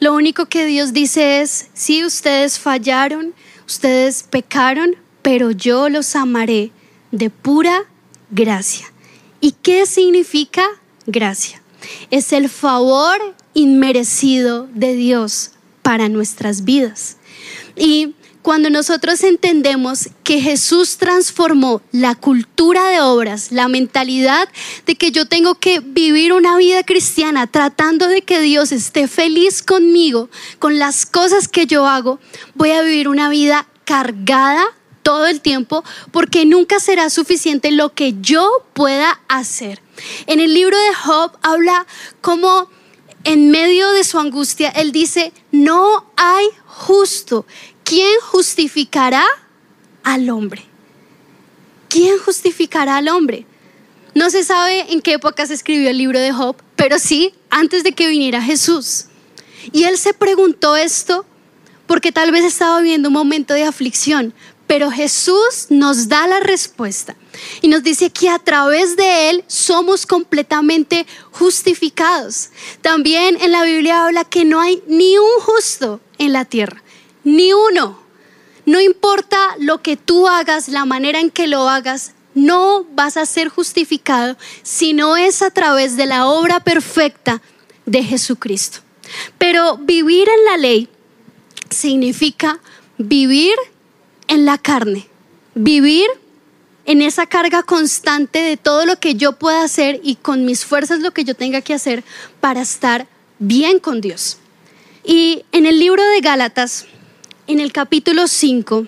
lo 0.00 0.14
único 0.14 0.46
que 0.46 0.66
Dios 0.66 0.92
dice 0.92 1.40
es, 1.40 1.68
sí, 1.74 2.04
ustedes 2.04 2.58
fallaron, 2.58 3.34
ustedes 3.66 4.24
pecaron, 4.24 4.96
pero 5.22 5.50
yo 5.50 5.88
los 5.88 6.16
amaré 6.16 6.72
de 7.12 7.30
pura 7.30 7.84
gracia. 8.30 8.92
¿Y 9.40 9.52
qué 9.52 9.86
significa 9.86 10.64
gracia? 11.06 11.62
Es 12.10 12.32
el 12.32 12.48
favor 12.48 13.18
inmerecido 13.54 14.68
de 14.74 14.94
Dios 14.94 15.52
para 15.82 16.08
nuestras 16.08 16.64
vidas. 16.64 17.16
Y 17.76 18.14
cuando 18.42 18.70
nosotros 18.70 19.22
entendemos 19.22 20.10
que 20.24 20.40
Jesús 20.40 20.96
transformó 20.96 21.80
la 21.92 22.16
cultura 22.16 22.88
de 22.88 23.00
obras, 23.00 23.52
la 23.52 23.68
mentalidad 23.68 24.48
de 24.84 24.96
que 24.96 25.12
yo 25.12 25.26
tengo 25.26 25.54
que 25.54 25.80
vivir 25.80 26.32
una 26.32 26.56
vida 26.56 26.82
cristiana 26.82 27.46
tratando 27.46 28.08
de 28.08 28.22
que 28.22 28.40
Dios 28.40 28.72
esté 28.72 29.06
feliz 29.06 29.62
conmigo, 29.62 30.28
con 30.58 30.78
las 30.78 31.06
cosas 31.06 31.46
que 31.46 31.66
yo 31.66 31.86
hago, 31.86 32.18
voy 32.54 32.72
a 32.72 32.82
vivir 32.82 33.08
una 33.08 33.28
vida 33.28 33.66
cargada 33.84 34.64
todo 35.02 35.26
el 35.26 35.40
tiempo 35.40 35.84
porque 36.10 36.44
nunca 36.44 36.80
será 36.80 37.10
suficiente 37.10 37.70
lo 37.70 37.94
que 37.94 38.14
yo 38.20 38.64
pueda 38.72 39.20
hacer. 39.28 39.80
En 40.26 40.40
el 40.40 40.54
libro 40.54 40.76
de 40.76 40.94
Job 40.94 41.32
habla 41.42 41.86
como 42.20 42.68
en 43.24 43.50
medio 43.52 43.90
de 43.92 44.02
su 44.02 44.18
angustia, 44.18 44.68
él 44.70 44.90
dice, 44.90 45.32
no 45.52 46.06
hay 46.16 46.46
justo 46.66 47.46
¿quién 47.92 48.20
justificará 48.22 49.22
al 50.02 50.30
hombre? 50.30 50.64
¿Quién 51.90 52.16
justificará 52.16 52.96
al 52.96 53.08
hombre? 53.08 53.44
No 54.14 54.30
se 54.30 54.44
sabe 54.44 54.90
en 54.94 55.02
qué 55.02 55.12
época 55.12 55.46
se 55.46 55.52
escribió 55.52 55.90
el 55.90 55.98
libro 55.98 56.18
de 56.18 56.32
Job, 56.32 56.56
pero 56.74 56.98
sí 56.98 57.34
antes 57.50 57.84
de 57.84 57.92
que 57.92 58.08
viniera 58.08 58.40
Jesús. 58.40 59.08
Y 59.72 59.84
él 59.84 59.98
se 59.98 60.14
preguntó 60.14 60.74
esto 60.74 61.26
porque 61.86 62.12
tal 62.12 62.32
vez 62.32 62.46
estaba 62.46 62.80
viviendo 62.80 63.10
un 63.10 63.12
momento 63.12 63.52
de 63.52 63.64
aflicción, 63.64 64.32
pero 64.66 64.90
Jesús 64.90 65.66
nos 65.68 66.08
da 66.08 66.26
la 66.26 66.40
respuesta 66.40 67.14
y 67.60 67.68
nos 67.68 67.82
dice 67.82 68.08
que 68.08 68.30
a 68.30 68.38
través 68.38 68.96
de 68.96 69.28
Él 69.28 69.44
somos 69.48 70.06
completamente 70.06 71.06
justificados. 71.30 72.48
También 72.80 73.36
en 73.42 73.52
la 73.52 73.64
Biblia 73.64 74.06
habla 74.06 74.24
que 74.24 74.46
no 74.46 74.62
hay 74.62 74.82
ni 74.86 75.18
un 75.18 75.40
justo 75.42 76.00
en 76.16 76.32
la 76.32 76.46
tierra 76.46 76.82
ni 77.24 77.52
uno. 77.52 78.00
No 78.64 78.80
importa 78.80 79.38
lo 79.58 79.82
que 79.82 79.96
tú 79.96 80.28
hagas, 80.28 80.68
la 80.68 80.84
manera 80.84 81.20
en 81.20 81.30
que 81.30 81.46
lo 81.46 81.68
hagas, 81.68 82.12
no 82.34 82.84
vas 82.94 83.16
a 83.16 83.26
ser 83.26 83.48
justificado 83.48 84.36
si 84.62 84.92
no 84.92 85.16
es 85.16 85.42
a 85.42 85.50
través 85.50 85.96
de 85.96 86.06
la 86.06 86.26
obra 86.26 86.60
perfecta 86.60 87.42
de 87.86 88.02
Jesucristo. 88.02 88.78
Pero 89.38 89.76
vivir 89.78 90.28
en 90.28 90.44
la 90.44 90.56
ley 90.56 90.88
significa 91.70 92.60
vivir 92.98 93.54
en 94.28 94.44
la 94.44 94.58
carne, 94.58 95.08
vivir 95.54 96.06
en 96.84 97.02
esa 97.02 97.26
carga 97.26 97.62
constante 97.62 98.40
de 98.40 98.56
todo 98.56 98.86
lo 98.86 98.98
que 98.98 99.14
yo 99.14 99.32
pueda 99.32 99.62
hacer 99.62 100.00
y 100.02 100.16
con 100.16 100.44
mis 100.44 100.64
fuerzas 100.64 101.00
lo 101.00 101.12
que 101.12 101.24
yo 101.24 101.34
tenga 101.34 101.60
que 101.60 101.74
hacer 101.74 102.02
para 102.40 102.62
estar 102.62 103.06
bien 103.38 103.78
con 103.78 104.00
Dios. 104.00 104.38
Y 105.04 105.44
en 105.52 105.66
el 105.66 105.78
libro 105.78 106.02
de 106.02 106.20
Gálatas, 106.20 106.86
en 107.52 107.60
el 107.60 107.70
capítulo 107.70 108.28
5, 108.28 108.86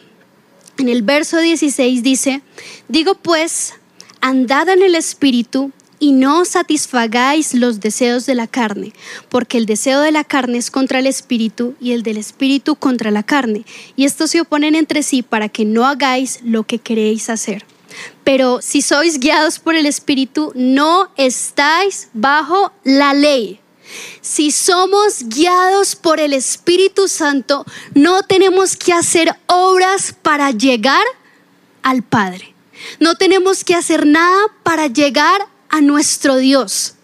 en 0.78 0.88
el 0.88 1.02
verso 1.02 1.38
16 1.38 2.02
dice, 2.02 2.40
digo 2.88 3.14
pues, 3.14 3.74
andad 4.22 4.70
en 4.70 4.82
el 4.82 4.94
Espíritu 4.94 5.70
y 5.98 6.12
no 6.12 6.46
satisfagáis 6.46 7.52
los 7.52 7.80
deseos 7.80 8.24
de 8.24 8.34
la 8.34 8.46
carne, 8.46 8.94
porque 9.28 9.58
el 9.58 9.66
deseo 9.66 10.00
de 10.00 10.12
la 10.12 10.24
carne 10.24 10.56
es 10.56 10.70
contra 10.70 10.98
el 10.98 11.06
Espíritu 11.06 11.74
y 11.78 11.92
el 11.92 12.02
del 12.02 12.16
Espíritu 12.16 12.74
contra 12.76 13.10
la 13.10 13.22
carne, 13.22 13.66
y 13.96 14.06
estos 14.06 14.30
se 14.30 14.40
oponen 14.40 14.74
entre 14.74 15.02
sí 15.02 15.22
para 15.22 15.50
que 15.50 15.66
no 15.66 15.84
hagáis 15.86 16.40
lo 16.42 16.64
que 16.64 16.78
queréis 16.78 17.28
hacer. 17.28 17.66
Pero 18.24 18.62
si 18.62 18.80
sois 18.80 19.20
guiados 19.20 19.58
por 19.58 19.74
el 19.74 19.84
Espíritu, 19.84 20.52
no 20.54 21.10
estáis 21.16 22.08
bajo 22.14 22.72
la 22.82 23.12
ley. 23.12 23.60
Si 24.20 24.50
somos 24.50 25.24
guiados 25.24 25.96
por 25.96 26.20
el 26.20 26.32
Espíritu 26.32 27.08
Santo, 27.08 27.64
no 27.94 28.22
tenemos 28.22 28.76
que 28.76 28.92
hacer 28.92 29.34
obras 29.46 30.14
para 30.22 30.50
llegar 30.50 31.04
al 31.82 32.02
Padre. 32.02 32.54
No 33.00 33.14
tenemos 33.14 33.64
que 33.64 33.74
hacer 33.74 34.06
nada 34.06 34.40
para 34.62 34.86
llegar 34.88 35.46
a 35.68 35.80
nuestro 35.80 36.36
Dios. 36.36 36.94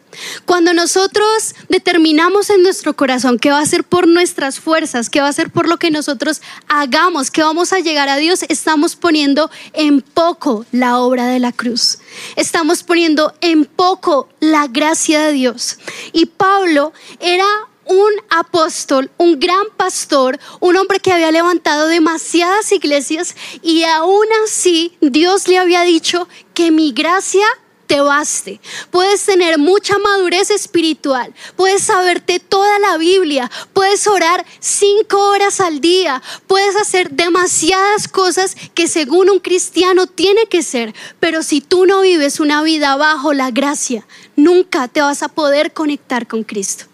Cuando 0.44 0.74
nosotros 0.74 1.54
determinamos 1.68 2.50
en 2.50 2.62
nuestro 2.62 2.94
corazón 2.94 3.38
que 3.38 3.50
va 3.50 3.60
a 3.60 3.66
ser 3.66 3.84
por 3.84 4.08
nuestras 4.08 4.60
fuerzas, 4.60 5.10
que 5.10 5.20
va 5.20 5.28
a 5.28 5.32
ser 5.32 5.50
por 5.50 5.68
lo 5.68 5.78
que 5.78 5.90
nosotros 5.90 6.42
hagamos, 6.68 7.30
que 7.30 7.42
vamos 7.42 7.72
a 7.72 7.80
llegar 7.80 8.08
a 8.08 8.16
Dios, 8.16 8.44
estamos 8.48 8.96
poniendo 8.96 9.50
en 9.72 10.00
poco 10.00 10.66
la 10.72 10.98
obra 10.98 11.26
de 11.26 11.38
la 11.38 11.52
cruz. 11.52 11.98
Estamos 12.36 12.82
poniendo 12.82 13.34
en 13.40 13.64
poco 13.64 14.28
la 14.40 14.66
gracia 14.66 15.20
de 15.20 15.32
Dios. 15.32 15.78
Y 16.12 16.26
Pablo 16.26 16.92
era 17.20 17.46
un 17.86 18.12
apóstol, 18.30 19.10
un 19.16 19.40
gran 19.40 19.64
pastor, 19.76 20.38
un 20.60 20.76
hombre 20.76 21.00
que 21.00 21.12
había 21.12 21.32
levantado 21.32 21.88
demasiadas 21.88 22.70
iglesias 22.70 23.34
y 23.62 23.82
aún 23.82 24.26
así 24.44 24.96
Dios 25.00 25.48
le 25.48 25.58
había 25.58 25.82
dicho 25.82 26.28
que 26.54 26.70
mi 26.70 26.92
gracia 26.92 27.46
te 27.90 28.00
baste. 28.00 28.60
Puedes 28.92 29.26
tener 29.26 29.58
mucha 29.58 29.98
madurez 29.98 30.52
espiritual, 30.52 31.34
puedes 31.56 31.82
saberte 31.82 32.38
toda 32.38 32.78
la 32.78 32.96
Biblia, 32.98 33.50
puedes 33.72 34.06
orar 34.06 34.46
cinco 34.60 35.18
horas 35.30 35.60
al 35.60 35.80
día, 35.80 36.22
puedes 36.46 36.76
hacer 36.76 37.10
demasiadas 37.10 38.06
cosas 38.06 38.54
que 38.74 38.86
según 38.86 39.28
un 39.28 39.40
cristiano 39.40 40.06
tiene 40.06 40.46
que 40.46 40.62
ser, 40.62 40.94
pero 41.18 41.42
si 41.42 41.60
tú 41.60 41.84
no 41.84 42.02
vives 42.02 42.38
una 42.38 42.62
vida 42.62 42.94
bajo 42.94 43.32
la 43.32 43.50
gracia, 43.50 44.06
nunca 44.36 44.86
te 44.86 45.00
vas 45.00 45.24
a 45.24 45.28
poder 45.28 45.72
conectar 45.72 46.28
con 46.28 46.44
Cristo. 46.44 46.84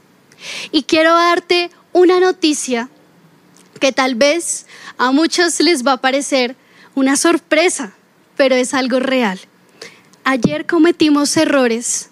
Y 0.73 0.85
quiero 0.85 1.13
darte 1.13 1.71
una 1.93 2.21
noticia 2.21 2.89
que 3.81 3.93
tal 3.93 4.15
vez 4.15 4.65
a 4.97 5.13
muchos 5.13 5.61
les 5.61 5.87
va 5.87 5.93
a 5.93 6.01
parecer 6.01 6.57
una 6.95 7.17
sorpresa, 7.17 7.93
pero 8.35 8.55
es 8.55 8.73
algo 8.73 8.99
real 8.99 9.39
ayer 10.27 10.67
cometimos 10.67 11.37
errores, 11.37 12.11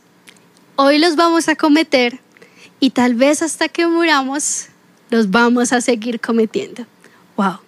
hoy 0.76 0.98
los 0.98 1.16
vamos 1.16 1.48
a 1.48 1.56
cometer. 1.56 2.20
Y 2.78 2.90
tal 2.90 3.14
vez 3.14 3.42
hasta 3.42 3.68
que 3.68 3.86
muramos 3.86 4.66
los 5.10 5.30
vamos 5.30 5.72
a 5.72 5.80
seguir 5.80 6.20
cometiendo. 6.20 6.86
Wow, 7.36 7.58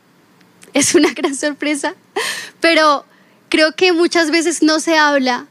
es 0.73 0.95
una 0.95 1.12
gran 1.15 1.35
sorpresa, 1.35 1.95
pero 2.61 3.05
creo 3.49 3.73
que 3.73 3.93
muchas 3.93 4.31
veces 4.31 4.62
no 4.62 4.79
se 4.79 4.97
habla 4.97 5.47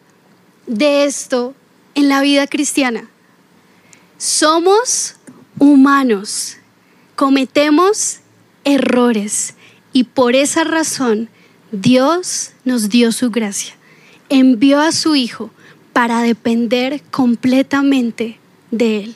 de 0.66 1.04
esto 1.04 1.54
en 1.94 2.08
la 2.08 2.22
vida 2.22 2.48
cristiana. 2.48 3.10
Somos 4.18 5.16
humanos, 5.60 6.58
cometemos 7.16 8.20
errores. 8.64 9.56
Y 9.92 10.06
por 10.06 10.36
esa 10.36 10.64
razón 10.64 11.30
Dios 11.72 12.52
nos 12.64 12.90
dio 12.90 13.12
su 13.12 13.30
gracia 13.30 13.76
envió 14.30 14.80
a 14.80 14.92
su 14.92 15.16
Hijo 15.16 15.52
para 15.94 16.22
depender 16.22 17.02
completamente 17.12 18.38
de 18.72 18.98
Él. 18.98 19.16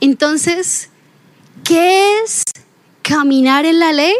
Entonces, 0.00 0.90
¿qué 1.64 2.20
es 2.22 2.42
caminar 3.02 3.66
en 3.66 3.80
la 3.80 3.92
ley? 3.92 4.14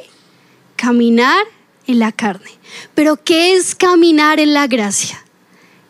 Caminar 0.77 1.45
en 1.87 1.99
la 1.99 2.13
carne. 2.13 2.51
Pero 2.95 3.23
¿qué 3.23 3.55
es 3.55 3.75
caminar 3.75 4.41
en 4.41 4.55
la 4.55 4.67
gracia? 4.67 5.25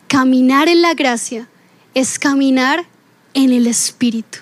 Caminar 0.07 0.67
en 0.67 0.81
la 0.81 0.93
gracia 0.93 1.49
es 1.93 2.19
caminar 2.19 2.85
en 3.33 3.51
el 3.51 3.67
Espíritu. 3.67 4.39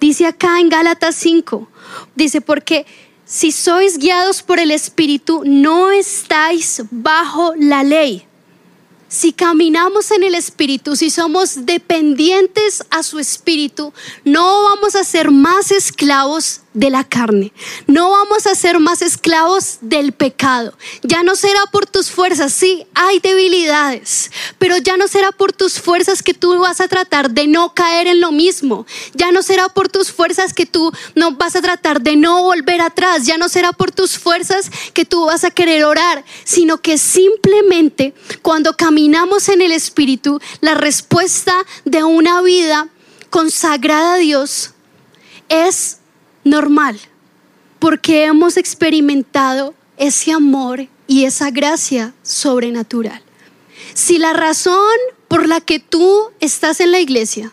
Dice 0.00 0.26
acá 0.26 0.60
en 0.60 0.68
Gálatas 0.68 1.16
5, 1.16 1.68
dice, 2.14 2.40
porque 2.40 2.86
si 3.24 3.50
sois 3.50 3.98
guiados 3.98 4.42
por 4.42 4.58
el 4.60 4.70
Espíritu, 4.70 5.42
no 5.44 5.90
estáis 5.90 6.82
bajo 6.90 7.54
la 7.56 7.82
ley 7.82 8.27
si 9.08 9.32
caminamos 9.32 10.10
en 10.10 10.22
el 10.22 10.34
Espíritu, 10.34 10.94
si 10.94 11.10
somos 11.10 11.66
dependientes 11.66 12.84
a 12.90 13.02
su 13.02 13.18
Espíritu, 13.18 13.92
no 14.24 14.64
vamos 14.64 14.94
a 14.94 15.04
ser 15.04 15.30
más 15.30 15.70
esclavos 15.70 16.60
de 16.78 16.90
la 16.90 17.02
carne. 17.02 17.52
No 17.88 18.10
vamos 18.10 18.46
a 18.46 18.54
ser 18.54 18.78
más 18.78 19.02
esclavos 19.02 19.78
del 19.80 20.12
pecado. 20.12 20.72
Ya 21.02 21.24
no 21.24 21.34
será 21.34 21.60
por 21.72 21.86
tus 21.86 22.10
fuerzas, 22.10 22.52
sí, 22.52 22.86
hay 22.94 23.18
debilidades, 23.18 24.30
pero 24.58 24.76
ya 24.76 24.96
no 24.96 25.08
será 25.08 25.32
por 25.32 25.52
tus 25.52 25.80
fuerzas 25.80 26.22
que 26.22 26.34
tú 26.34 26.56
vas 26.58 26.80
a 26.80 26.86
tratar 26.86 27.30
de 27.30 27.48
no 27.48 27.74
caer 27.74 28.06
en 28.06 28.20
lo 28.20 28.30
mismo. 28.30 28.86
Ya 29.14 29.32
no 29.32 29.42
será 29.42 29.68
por 29.68 29.88
tus 29.88 30.12
fuerzas 30.12 30.54
que 30.54 30.66
tú 30.66 30.92
no 31.16 31.32
vas 31.32 31.56
a 31.56 31.62
tratar 31.62 32.00
de 32.00 32.14
no 32.14 32.42
volver 32.44 32.80
atrás. 32.80 33.26
Ya 33.26 33.38
no 33.38 33.48
será 33.48 33.72
por 33.72 33.90
tus 33.90 34.16
fuerzas 34.16 34.70
que 34.92 35.04
tú 35.04 35.24
vas 35.24 35.42
a 35.42 35.50
querer 35.50 35.84
orar, 35.84 36.24
sino 36.44 36.78
que 36.78 36.96
simplemente 36.96 38.14
cuando 38.40 38.76
caminamos 38.76 39.48
en 39.48 39.62
el 39.62 39.72
Espíritu, 39.72 40.40
la 40.60 40.74
respuesta 40.74 41.54
de 41.84 42.04
una 42.04 42.40
vida 42.42 42.88
consagrada 43.30 44.14
a 44.14 44.18
Dios 44.18 44.70
es 45.48 45.97
normal, 46.48 46.98
porque 47.78 48.24
hemos 48.24 48.56
experimentado 48.56 49.74
ese 49.96 50.32
amor 50.32 50.88
y 51.06 51.24
esa 51.24 51.50
gracia 51.50 52.14
sobrenatural. 52.22 53.22
Si 53.94 54.18
la 54.18 54.32
razón 54.32 54.96
por 55.28 55.46
la 55.46 55.60
que 55.60 55.78
tú 55.78 56.30
estás 56.40 56.80
en 56.80 56.92
la 56.92 57.00
iglesia 57.00 57.52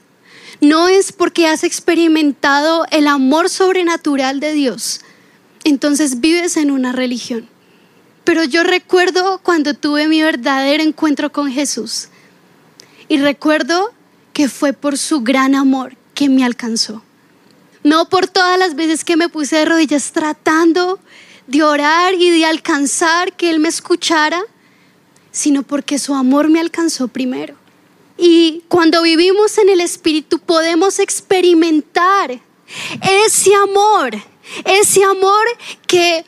no 0.62 0.88
es 0.88 1.12
porque 1.12 1.48
has 1.48 1.64
experimentado 1.64 2.86
el 2.92 3.08
amor 3.08 3.50
sobrenatural 3.50 4.40
de 4.40 4.54
Dios, 4.54 5.02
entonces 5.64 6.22
vives 6.22 6.58
en 6.58 6.72
una 6.72 6.92
religión. 6.92 7.50
Pero 8.24 8.44
yo 8.44 8.64
recuerdo 8.64 9.40
cuando 9.44 9.74
tuve 9.74 10.08
mi 10.08 10.22
verdadero 10.22 10.84
encuentro 10.84 11.32
con 11.32 11.52
Jesús 11.52 12.10
y 13.08 13.18
recuerdo 13.18 13.94
que 14.34 14.50
fue 14.50 14.74
por 14.74 14.98
su 14.98 15.22
gran 15.22 15.56
amor 15.56 15.96
que 16.14 16.30
me 16.30 16.44
alcanzó. 16.44 17.04
No 17.86 18.10
por 18.10 18.26
todas 18.26 18.58
las 18.58 18.74
veces 18.74 19.06
que 19.06 19.16
me 19.16 19.30
puse 19.30 19.58
de 19.58 19.66
rodillas 19.66 20.12
tratando 20.12 21.00
de 21.46 21.62
orar 21.62 22.16
y 22.16 22.32
de 22.32 22.44
alcanzar 22.44 23.34
que 23.34 23.52
Él 23.52 23.60
me 23.60 23.70
escuchara, 23.70 24.42
sino 25.30 25.62
porque 25.62 26.00
su 26.00 26.16
amor 26.16 26.50
me 26.50 26.60
alcanzó 26.60 27.08
primero. 27.08 27.54
Y 28.18 28.64
cuando 28.70 29.04
vivimos 29.04 29.60
en 29.60 29.70
el 29.70 29.82
Espíritu 29.82 30.40
podemos 30.40 30.98
experimentar 30.98 32.42
ese 33.28 33.54
amor, 33.54 34.16
ese 34.66 35.04
amor 35.04 35.46
que 35.86 36.26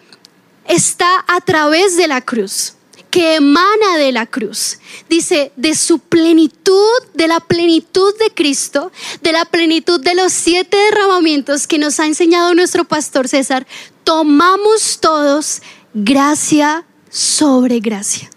está 0.68 1.26
a 1.28 1.42
través 1.42 1.98
de 1.98 2.08
la 2.08 2.22
cruz 2.22 2.77
que 3.10 3.36
emana 3.36 3.98
de 3.98 4.12
la 4.12 4.26
cruz. 4.26 4.80
Dice, 5.10 5.52
de 5.56 5.76
su 5.76 6.00
plenitud, 6.00 7.04
de 7.14 7.28
la 7.28 7.40
plenitud 7.40 8.14
de 8.20 8.32
Cristo, 8.32 8.92
de 9.22 9.32
la 9.32 9.46
plenitud 9.46 10.00
de 10.00 10.16
los 10.16 10.34
siete 10.34 10.78
derramamientos 10.78 11.68
que 11.68 11.78
nos 11.78 12.00
ha 12.00 12.06
enseñado 12.06 12.54
nuestro 12.54 12.84
pastor 12.86 13.28
César, 13.28 13.66
tomamos 14.04 15.00
todos 15.00 15.62
gracia 15.94 16.86
sobre 17.10 17.80
gracia. 17.80 18.30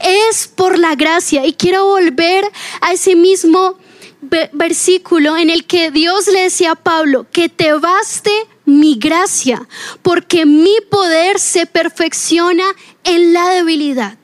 Es 0.00 0.48
por 0.48 0.78
la 0.78 0.94
gracia 0.94 1.44
y 1.44 1.52
quiero 1.54 1.84
volver 1.86 2.44
a 2.80 2.92
ese 2.92 3.16
mismo 3.16 3.76
versículo 4.52 5.36
en 5.36 5.50
el 5.50 5.66
que 5.66 5.90
Dios 5.90 6.28
le 6.28 6.42
decía 6.42 6.72
a 6.72 6.76
Pablo, 6.76 7.26
que 7.32 7.48
te 7.48 7.72
baste 7.72 8.30
mi 8.64 8.96
gracia, 8.96 9.66
porque 10.02 10.46
mi 10.46 10.76
poder 10.90 11.38
se 11.38 11.66
perfecciona 11.66 12.64
en 13.04 13.32
la 13.32 13.48
debilidad. 13.50 14.16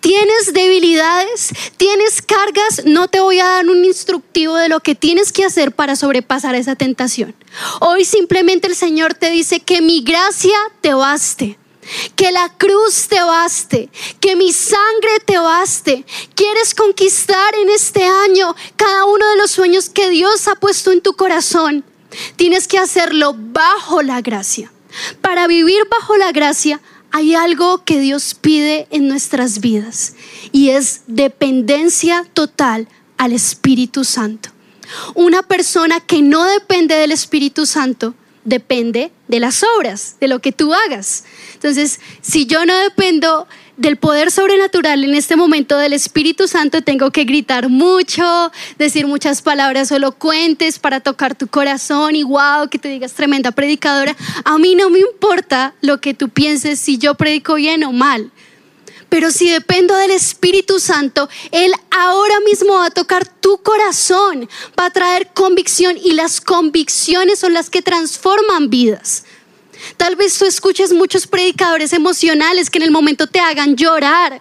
Tienes 0.00 0.52
debilidades, 0.52 1.50
tienes 1.76 2.22
cargas, 2.22 2.82
no 2.84 3.08
te 3.08 3.20
voy 3.20 3.40
a 3.40 3.46
dar 3.46 3.68
un 3.68 3.84
instructivo 3.84 4.56
de 4.56 4.68
lo 4.68 4.80
que 4.80 4.94
tienes 4.94 5.32
que 5.32 5.44
hacer 5.44 5.72
para 5.72 5.96
sobrepasar 5.96 6.54
esa 6.54 6.76
tentación. 6.76 7.34
Hoy 7.80 8.04
simplemente 8.04 8.68
el 8.68 8.76
Señor 8.76 9.14
te 9.14 9.30
dice 9.30 9.60
que 9.60 9.80
mi 9.80 10.02
gracia 10.02 10.56
te 10.80 10.94
baste. 10.94 11.58
Que 12.16 12.32
la 12.32 12.52
cruz 12.58 13.08
te 13.08 13.18
baste, 13.22 13.88
que 14.20 14.36
mi 14.36 14.52
sangre 14.52 15.20
te 15.24 15.38
baste. 15.38 16.04
Quieres 16.34 16.74
conquistar 16.74 17.54
en 17.54 17.70
este 17.70 18.04
año 18.04 18.54
cada 18.76 19.06
uno 19.06 19.26
de 19.30 19.36
los 19.36 19.50
sueños 19.50 19.88
que 19.88 20.10
Dios 20.10 20.48
ha 20.48 20.56
puesto 20.56 20.92
en 20.92 21.00
tu 21.00 21.14
corazón. 21.14 21.84
Tienes 22.36 22.68
que 22.68 22.78
hacerlo 22.78 23.34
bajo 23.36 24.02
la 24.02 24.20
gracia. 24.20 24.72
Para 25.20 25.46
vivir 25.46 25.78
bajo 25.90 26.16
la 26.16 26.32
gracia 26.32 26.80
hay 27.10 27.34
algo 27.34 27.84
que 27.84 28.00
Dios 28.00 28.34
pide 28.34 28.86
en 28.90 29.08
nuestras 29.08 29.60
vidas 29.60 30.14
y 30.52 30.70
es 30.70 31.02
dependencia 31.06 32.24
total 32.32 32.88
al 33.16 33.32
Espíritu 33.32 34.04
Santo. 34.04 34.50
Una 35.14 35.42
persona 35.42 36.00
que 36.00 36.22
no 36.22 36.44
depende 36.44 36.94
del 36.94 37.12
Espíritu 37.12 37.66
Santo 37.66 38.14
depende 38.44 39.12
de 39.28 39.40
las 39.40 39.62
obras, 39.76 40.16
de 40.20 40.28
lo 40.28 40.40
que 40.40 40.52
tú 40.52 40.72
hagas. 40.72 41.24
Entonces, 41.54 42.00
si 42.22 42.46
yo 42.46 42.64
no 42.64 42.76
dependo 42.78 43.46
del 43.78 43.96
poder 43.96 44.30
sobrenatural 44.32 45.04
en 45.04 45.14
este 45.14 45.36
momento 45.36 45.78
del 45.78 45.92
Espíritu 45.92 46.48
Santo 46.48 46.82
tengo 46.82 47.12
que 47.12 47.24
gritar 47.24 47.68
mucho, 47.68 48.52
decir 48.76 49.06
muchas 49.06 49.40
palabras 49.40 49.90
elocuentes 49.92 50.80
para 50.80 51.00
tocar 51.00 51.36
tu 51.36 51.46
corazón 51.46 52.16
y 52.16 52.24
wow, 52.24 52.68
que 52.68 52.78
te 52.78 52.88
digas 52.88 53.14
tremenda 53.14 53.52
predicadora. 53.52 54.16
A 54.44 54.58
mí 54.58 54.74
no 54.74 54.90
me 54.90 54.98
importa 54.98 55.74
lo 55.80 56.00
que 56.00 56.12
tú 56.12 56.28
pienses 56.28 56.80
si 56.80 56.98
yo 56.98 57.14
predico 57.14 57.54
bien 57.54 57.84
o 57.84 57.92
mal. 57.92 58.32
Pero 59.08 59.30
si 59.30 59.48
dependo 59.48 59.94
del 59.94 60.10
Espíritu 60.10 60.80
Santo, 60.80 61.28
Él 61.52 61.72
ahora 61.90 62.40
mismo 62.40 62.74
va 62.74 62.86
a 62.86 62.90
tocar 62.90 63.26
tu 63.26 63.58
corazón, 63.58 64.48
va 64.78 64.86
a 64.86 64.90
traer 64.90 65.28
convicción 65.32 65.96
y 65.96 66.12
las 66.12 66.40
convicciones 66.40 67.38
son 67.38 67.54
las 67.54 67.70
que 67.70 67.80
transforman 67.80 68.68
vidas. 68.68 69.24
Tal 69.96 70.16
vez 70.16 70.38
tú 70.38 70.44
escuches 70.44 70.92
muchos 70.92 71.26
predicadores 71.26 71.92
emocionales 71.92 72.70
que 72.70 72.78
en 72.78 72.84
el 72.84 72.90
momento 72.90 73.26
te 73.26 73.40
hagan 73.40 73.76
llorar, 73.76 74.40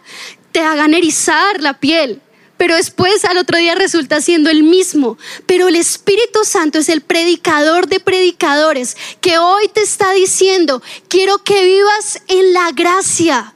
te 0.51 0.59
hagan 0.59 0.93
erizar 0.93 1.61
la 1.61 1.79
piel, 1.79 2.21
pero 2.57 2.75
después 2.75 3.23
al 3.25 3.37
otro 3.37 3.57
día 3.57 3.75
resulta 3.75 4.19
siendo 4.19 4.49
el 4.49 4.63
mismo. 4.63 5.17
Pero 5.45 5.67
el 5.67 5.75
Espíritu 5.75 6.39
Santo 6.43 6.79
es 6.79 6.89
el 6.89 7.01
predicador 7.01 7.87
de 7.87 7.99
predicadores 7.99 8.97
que 9.21 9.37
hoy 9.37 9.67
te 9.69 9.81
está 9.81 10.11
diciendo, 10.13 10.81
quiero 11.07 11.43
que 11.43 11.63
vivas 11.63 12.21
en 12.27 12.53
la 12.53 12.71
gracia, 12.71 13.53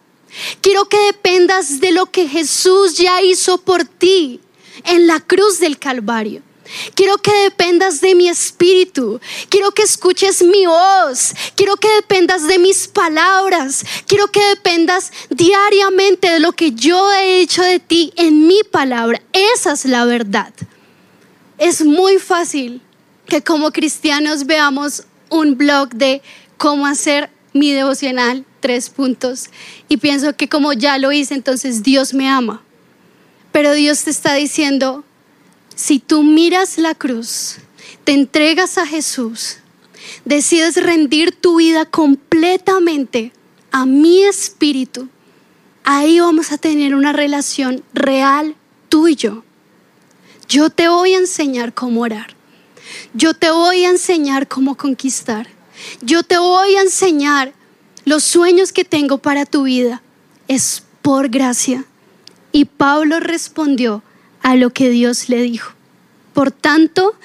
quiero 0.62 0.88
que 0.88 1.00
dependas 1.06 1.80
de 1.80 1.91
lo 1.91 2.06
que 2.06 2.28
Jesús 2.28 2.98
ya 2.98 3.22
hizo 3.22 3.60
por 3.60 3.86
ti 3.86 4.39
en 4.86 5.08
la 5.08 5.20
cruz 5.20 5.60
del 5.60 5.80
Calvario. 5.80 6.44
Quiero 6.95 7.17
que 7.17 7.32
dependas 7.43 8.02
de 8.02 8.15
mi 8.15 8.30
espíritu. 8.30 9.19
Quiero 9.50 9.71
que 9.71 9.84
escuches 9.84 10.41
mi 10.41 10.65
voz. 10.65 11.34
Quiero 11.56 11.76
que 11.78 11.89
dependas 11.95 12.47
de 12.47 12.60
mis 12.60 12.88
palabras. 12.88 13.84
Quiero 14.08 14.28
que 14.28 14.43
dependas 14.45 15.12
diariamente 15.30 16.30
de 16.30 16.39
lo 16.39 16.54
que 16.54 16.71
yo 16.71 17.12
he 17.13 17.41
hecho 17.41 17.63
de 17.63 17.80
ti 17.80 18.13
en 18.15 18.47
mi 18.47 18.63
palabra. 18.63 19.21
Esa 19.34 19.74
es 19.74 19.86
la 19.86 20.06
verdad. 20.06 20.54
Es 21.58 21.84
muy 21.84 22.17
fácil 22.17 22.82
que 23.28 23.41
como 23.41 23.71
cristianos 23.71 24.45
veamos 24.45 25.04
un 25.30 25.58
blog 25.58 25.89
de 25.89 26.21
cómo 26.58 26.86
hacer 26.86 27.30
mi 27.54 27.71
devocional, 27.71 28.45
tres 28.60 28.89
puntos, 28.89 29.50
y 29.89 29.97
pienso 29.97 30.36
que 30.36 30.47
como 30.47 30.74
ya 30.74 30.97
lo 30.97 31.12
hice, 31.12 31.34
entonces 31.34 31.84
Dios 31.84 32.13
me 32.13 32.30
ama. 32.30 32.62
Pero 33.52 33.74
Dios 33.74 34.04
te 34.04 34.12
está 34.12 34.36
diciendo, 34.36 35.04
si 35.82 35.98
tú 35.98 36.22
miras 36.22 36.78
la 36.78 36.94
cruz, 36.94 37.56
te 38.04 38.12
entregas 38.12 38.78
a 38.78 38.86
Jesús, 38.86 39.58
decides 40.26 40.76
rendir 40.76 41.32
tu 41.32 41.56
vida 41.56 41.88
completamente 41.88 43.34
a 43.72 43.88
mi 43.88 44.22
espíritu, 44.24 45.10
ahí 45.84 46.20
vamos 46.20 46.52
a 46.52 46.60
tener 46.60 46.94
una 46.94 47.13
relación 47.13 47.84
real 47.96 48.56
tú 48.89 49.08
y 49.08 49.15
yo. 49.15 49.44
Yo 50.48 50.70
te 50.70 50.88
voy 50.88 51.15
a 51.15 51.17
enseñar 51.17 51.74
cómo 51.74 52.02
orar. 52.02 52.36
Yo 53.15 53.34
te 53.34 53.50
voy 53.50 53.84
a 53.84 53.89
enseñar 53.89 54.48
cómo 54.48 54.78
conquistar. 54.78 55.48
Yo 56.04 56.22
te 56.22 56.38
voy 56.38 56.76
a 56.76 56.82
enseñar 56.82 57.54
los 58.06 58.24
sueños 58.24 58.72
que 58.72 58.86
tengo 58.86 59.17
para 59.17 59.48
tu 59.48 59.63
vida. 59.63 60.04
Es 60.48 60.84
por 61.02 61.30
gracia. 61.30 61.86
Y 62.52 62.65
Pablo 62.65 63.20
respondió, 63.20 64.04
a 64.41 64.56
lo 64.56 64.71
que 64.71 64.89
Dios 64.89 65.30
le 65.30 65.41
dijo. 65.41 65.73
Por 66.34 66.51
tanto, 66.51 67.15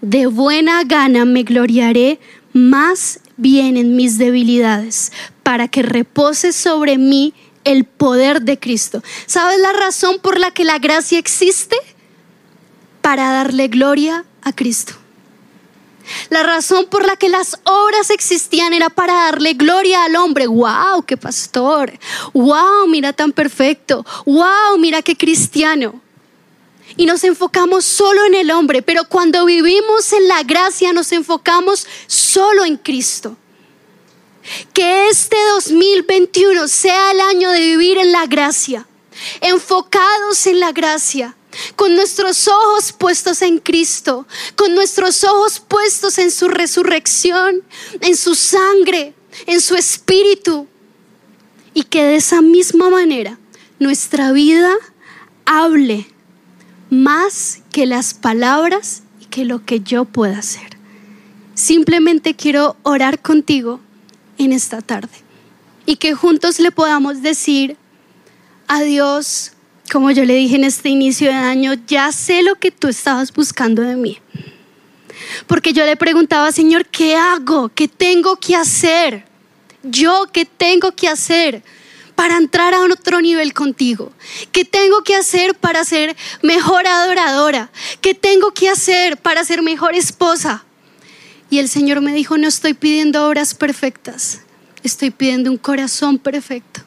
de 0.00 0.26
buena 0.26 0.82
gana 0.84 1.24
me 1.24 1.42
gloriaré 1.42 2.18
más 2.52 3.20
bien 3.36 3.76
en 3.76 3.96
mis 3.96 4.18
debilidades, 4.18 5.12
para 5.42 5.68
que 5.68 5.82
repose 5.82 6.52
sobre 6.52 6.98
mí 6.98 7.34
el 7.64 7.84
poder 7.84 8.42
de 8.42 8.58
Cristo. 8.58 9.02
¿Sabes 9.26 9.58
la 9.60 9.72
razón 9.72 10.18
por 10.20 10.38
la 10.38 10.50
que 10.50 10.64
la 10.64 10.78
gracia 10.78 11.18
existe? 11.18 11.76
Para 13.02 13.30
darle 13.32 13.68
gloria 13.68 14.24
a 14.42 14.52
Cristo. 14.52 14.94
La 16.28 16.42
razón 16.42 16.86
por 16.90 17.06
la 17.06 17.16
que 17.16 17.30
las 17.30 17.58
obras 17.64 18.10
existían 18.10 18.74
era 18.74 18.90
para 18.90 19.14
darle 19.14 19.54
gloria 19.54 20.04
al 20.04 20.16
hombre. 20.16 20.46
¡Wow! 20.46 21.02
¡Qué 21.06 21.16
pastor! 21.16 21.98
¡Wow! 22.34 22.86
Mira 22.88 23.14
tan 23.14 23.32
perfecto. 23.32 24.04
¡Wow! 24.26 24.78
Mira 24.78 25.00
qué 25.00 25.16
cristiano 25.16 26.03
y 26.96 27.06
nos 27.06 27.24
enfocamos 27.24 27.84
solo 27.84 28.24
en 28.24 28.34
el 28.34 28.50
hombre, 28.50 28.82
pero 28.82 29.04
cuando 29.08 29.44
vivimos 29.44 30.12
en 30.12 30.28
la 30.28 30.42
gracia 30.42 30.92
nos 30.92 31.12
enfocamos 31.12 31.86
solo 32.06 32.64
en 32.64 32.76
Cristo. 32.76 33.36
Que 34.72 35.08
este 35.08 35.36
2021 35.54 36.68
sea 36.68 37.12
el 37.12 37.20
año 37.20 37.50
de 37.50 37.60
vivir 37.60 37.98
en 37.98 38.12
la 38.12 38.26
gracia, 38.26 38.86
enfocados 39.40 40.46
en 40.46 40.60
la 40.60 40.72
gracia, 40.72 41.34
con 41.76 41.94
nuestros 41.94 42.46
ojos 42.48 42.92
puestos 42.92 43.40
en 43.42 43.58
Cristo, 43.58 44.26
con 44.54 44.74
nuestros 44.74 45.24
ojos 45.24 45.60
puestos 45.60 46.18
en 46.18 46.30
su 46.30 46.48
resurrección, 46.48 47.62
en 48.00 48.16
su 48.16 48.34
sangre, 48.34 49.14
en 49.46 49.60
su 49.60 49.76
espíritu, 49.76 50.66
y 51.72 51.84
que 51.84 52.04
de 52.04 52.16
esa 52.16 52.40
misma 52.40 52.90
manera 52.90 53.38
nuestra 53.78 54.32
vida 54.32 54.74
hable 55.44 56.13
más 57.02 57.60
que 57.72 57.86
las 57.86 58.14
palabras 58.14 59.02
y 59.20 59.26
que 59.26 59.44
lo 59.44 59.64
que 59.64 59.80
yo 59.80 60.04
pueda 60.04 60.38
hacer. 60.38 60.78
Simplemente 61.54 62.34
quiero 62.34 62.76
orar 62.82 63.20
contigo 63.20 63.80
en 64.38 64.52
esta 64.52 64.80
tarde 64.80 65.24
y 65.86 65.96
que 65.96 66.14
juntos 66.14 66.58
le 66.58 66.70
podamos 66.72 67.22
decir 67.22 67.76
a 68.66 68.82
Dios, 68.82 69.52
como 69.92 70.10
yo 70.10 70.24
le 70.24 70.34
dije 70.34 70.56
en 70.56 70.64
este 70.64 70.88
inicio 70.88 71.28
de 71.28 71.34
año, 71.34 71.74
ya 71.86 72.10
sé 72.12 72.42
lo 72.42 72.56
que 72.56 72.70
tú 72.70 72.88
estabas 72.88 73.32
buscando 73.32 73.82
de 73.82 73.96
mí. 73.96 74.18
Porque 75.46 75.72
yo 75.72 75.84
le 75.84 75.96
preguntaba, 75.96 76.50
Señor, 76.52 76.86
¿qué 76.86 77.16
hago? 77.16 77.68
¿Qué 77.68 77.88
tengo 77.88 78.36
que 78.36 78.56
hacer? 78.56 79.24
Yo, 79.82 80.26
¿qué 80.32 80.44
tengo 80.44 80.92
que 80.92 81.08
hacer? 81.08 81.62
Para 82.14 82.36
entrar 82.36 82.74
a 82.74 82.80
otro 82.80 83.20
nivel 83.20 83.52
contigo? 83.52 84.12
¿Qué 84.52 84.64
tengo 84.64 85.02
que 85.02 85.16
hacer 85.16 85.54
para 85.54 85.84
ser 85.84 86.16
mejor 86.42 86.86
adoradora? 86.86 87.70
¿Qué 88.00 88.14
tengo 88.14 88.52
que 88.52 88.68
hacer 88.68 89.16
para 89.16 89.44
ser 89.44 89.62
mejor 89.62 89.94
esposa? 89.94 90.64
Y 91.50 91.58
el 91.58 91.68
Señor 91.68 92.00
me 92.00 92.14
dijo, 92.14 92.38
no 92.38 92.48
estoy 92.48 92.74
pidiendo 92.74 93.26
obras 93.28 93.54
perfectas, 93.54 94.40
estoy 94.82 95.10
pidiendo 95.10 95.50
un 95.50 95.58
corazón 95.58 96.18
perfecto. 96.18 96.80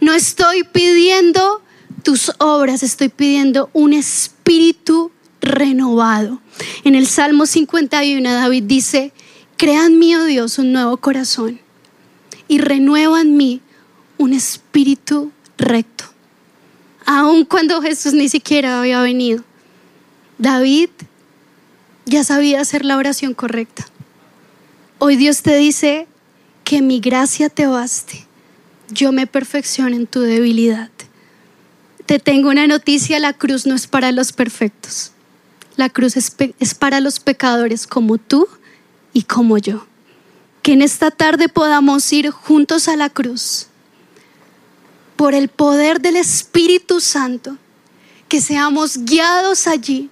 No 0.00 0.12
estoy 0.12 0.62
pidiendo 0.62 1.62
tus 2.02 2.32
obras, 2.38 2.82
estoy 2.82 3.08
pidiendo 3.08 3.70
un 3.72 3.92
espíritu 3.92 5.10
renovado. 5.40 6.40
En 6.84 6.94
el 6.94 7.06
Salmo 7.06 7.46
51 7.46 8.32
David 8.32 8.64
dice, 8.64 9.12
crea 9.56 9.86
en 9.86 9.98
mí, 9.98 10.14
oh 10.14 10.24
Dios, 10.24 10.58
un 10.58 10.72
nuevo 10.72 10.96
corazón 10.98 11.60
y 12.46 12.58
renueva 12.58 13.20
en 13.20 13.36
mí 13.36 13.60
un 14.24 14.32
espíritu 14.32 15.30
recto. 15.58 16.04
Aun 17.04 17.44
cuando 17.44 17.82
Jesús 17.82 18.14
ni 18.14 18.30
siquiera 18.30 18.80
había 18.80 19.02
venido, 19.02 19.44
David 20.38 20.88
ya 22.06 22.24
sabía 22.24 22.62
hacer 22.62 22.86
la 22.86 22.96
oración 22.96 23.34
correcta. 23.34 23.86
Hoy 24.98 25.16
Dios 25.16 25.42
te 25.42 25.56
dice 25.56 26.06
que 26.64 26.80
mi 26.80 27.00
gracia 27.00 27.50
te 27.50 27.66
baste. 27.66 28.26
Yo 28.88 29.12
me 29.12 29.26
perfecciono 29.26 29.94
en 29.94 30.06
tu 30.06 30.20
debilidad. 30.20 30.90
Te 32.06 32.18
tengo 32.18 32.48
una 32.48 32.66
noticia, 32.66 33.18
la 33.18 33.34
cruz 33.34 33.66
no 33.66 33.74
es 33.74 33.86
para 33.86 34.10
los 34.10 34.32
perfectos. 34.32 35.12
La 35.76 35.90
cruz 35.90 36.16
es, 36.16 36.34
es 36.58 36.74
para 36.74 37.00
los 37.00 37.20
pecadores 37.20 37.86
como 37.86 38.16
tú 38.16 38.48
y 39.12 39.24
como 39.24 39.58
yo. 39.58 39.86
que 40.62 40.72
en 40.72 40.80
esta 40.80 41.10
tarde 41.10 41.50
podamos 41.50 42.10
ir 42.10 42.30
juntos 42.30 42.88
a 42.88 42.96
la 42.96 43.10
cruz 43.10 43.68
por 45.16 45.34
el 45.34 45.48
poder 45.48 46.00
del 46.00 46.16
Espíritu 46.16 47.00
Santo, 47.00 47.56
que 48.28 48.40
seamos 48.40 48.98
guiados 49.04 49.66
allí 49.66 50.10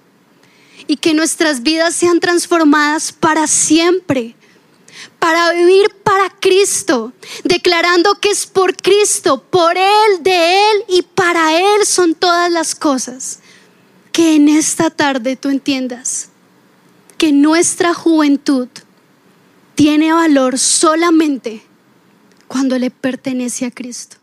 y 0.87 0.97
que 0.97 1.15
nuestras 1.15 1.62
vidas 1.62 1.95
sean 1.95 2.21
transformadas 2.21 3.12
para 3.12 3.47
siempre, 3.47 4.35
para 5.19 5.53
vivir 5.53 5.91
para 6.03 6.31
Cristo, 6.31 7.12
declarando 7.45 8.15
que 8.21 8.31
es 8.31 8.47
por 8.47 8.77
Cristo, 8.77 9.43
por 9.43 9.77
Él, 9.77 10.23
de 10.23 10.71
Él 10.71 10.85
y 10.88 11.03
para 11.03 11.57
Él 11.57 11.87
son 11.87 12.15
todas 12.15 12.51
las 12.51 12.75
cosas. 12.75 13.41
Que 14.12 14.35
en 14.35 14.49
esta 14.49 14.91
tarde 14.91 15.37
tú 15.37 15.49
entiendas 15.49 16.29
que 17.17 17.33
nuestra 17.33 17.95
juventud 17.95 18.69
tiene 19.75 20.12
valor 20.12 20.59
solamente 20.59 21.62
cuando 22.49 22.79
le 22.79 22.91
pertenece 22.91 23.65
a 23.65 23.71
Cristo. 23.71 24.21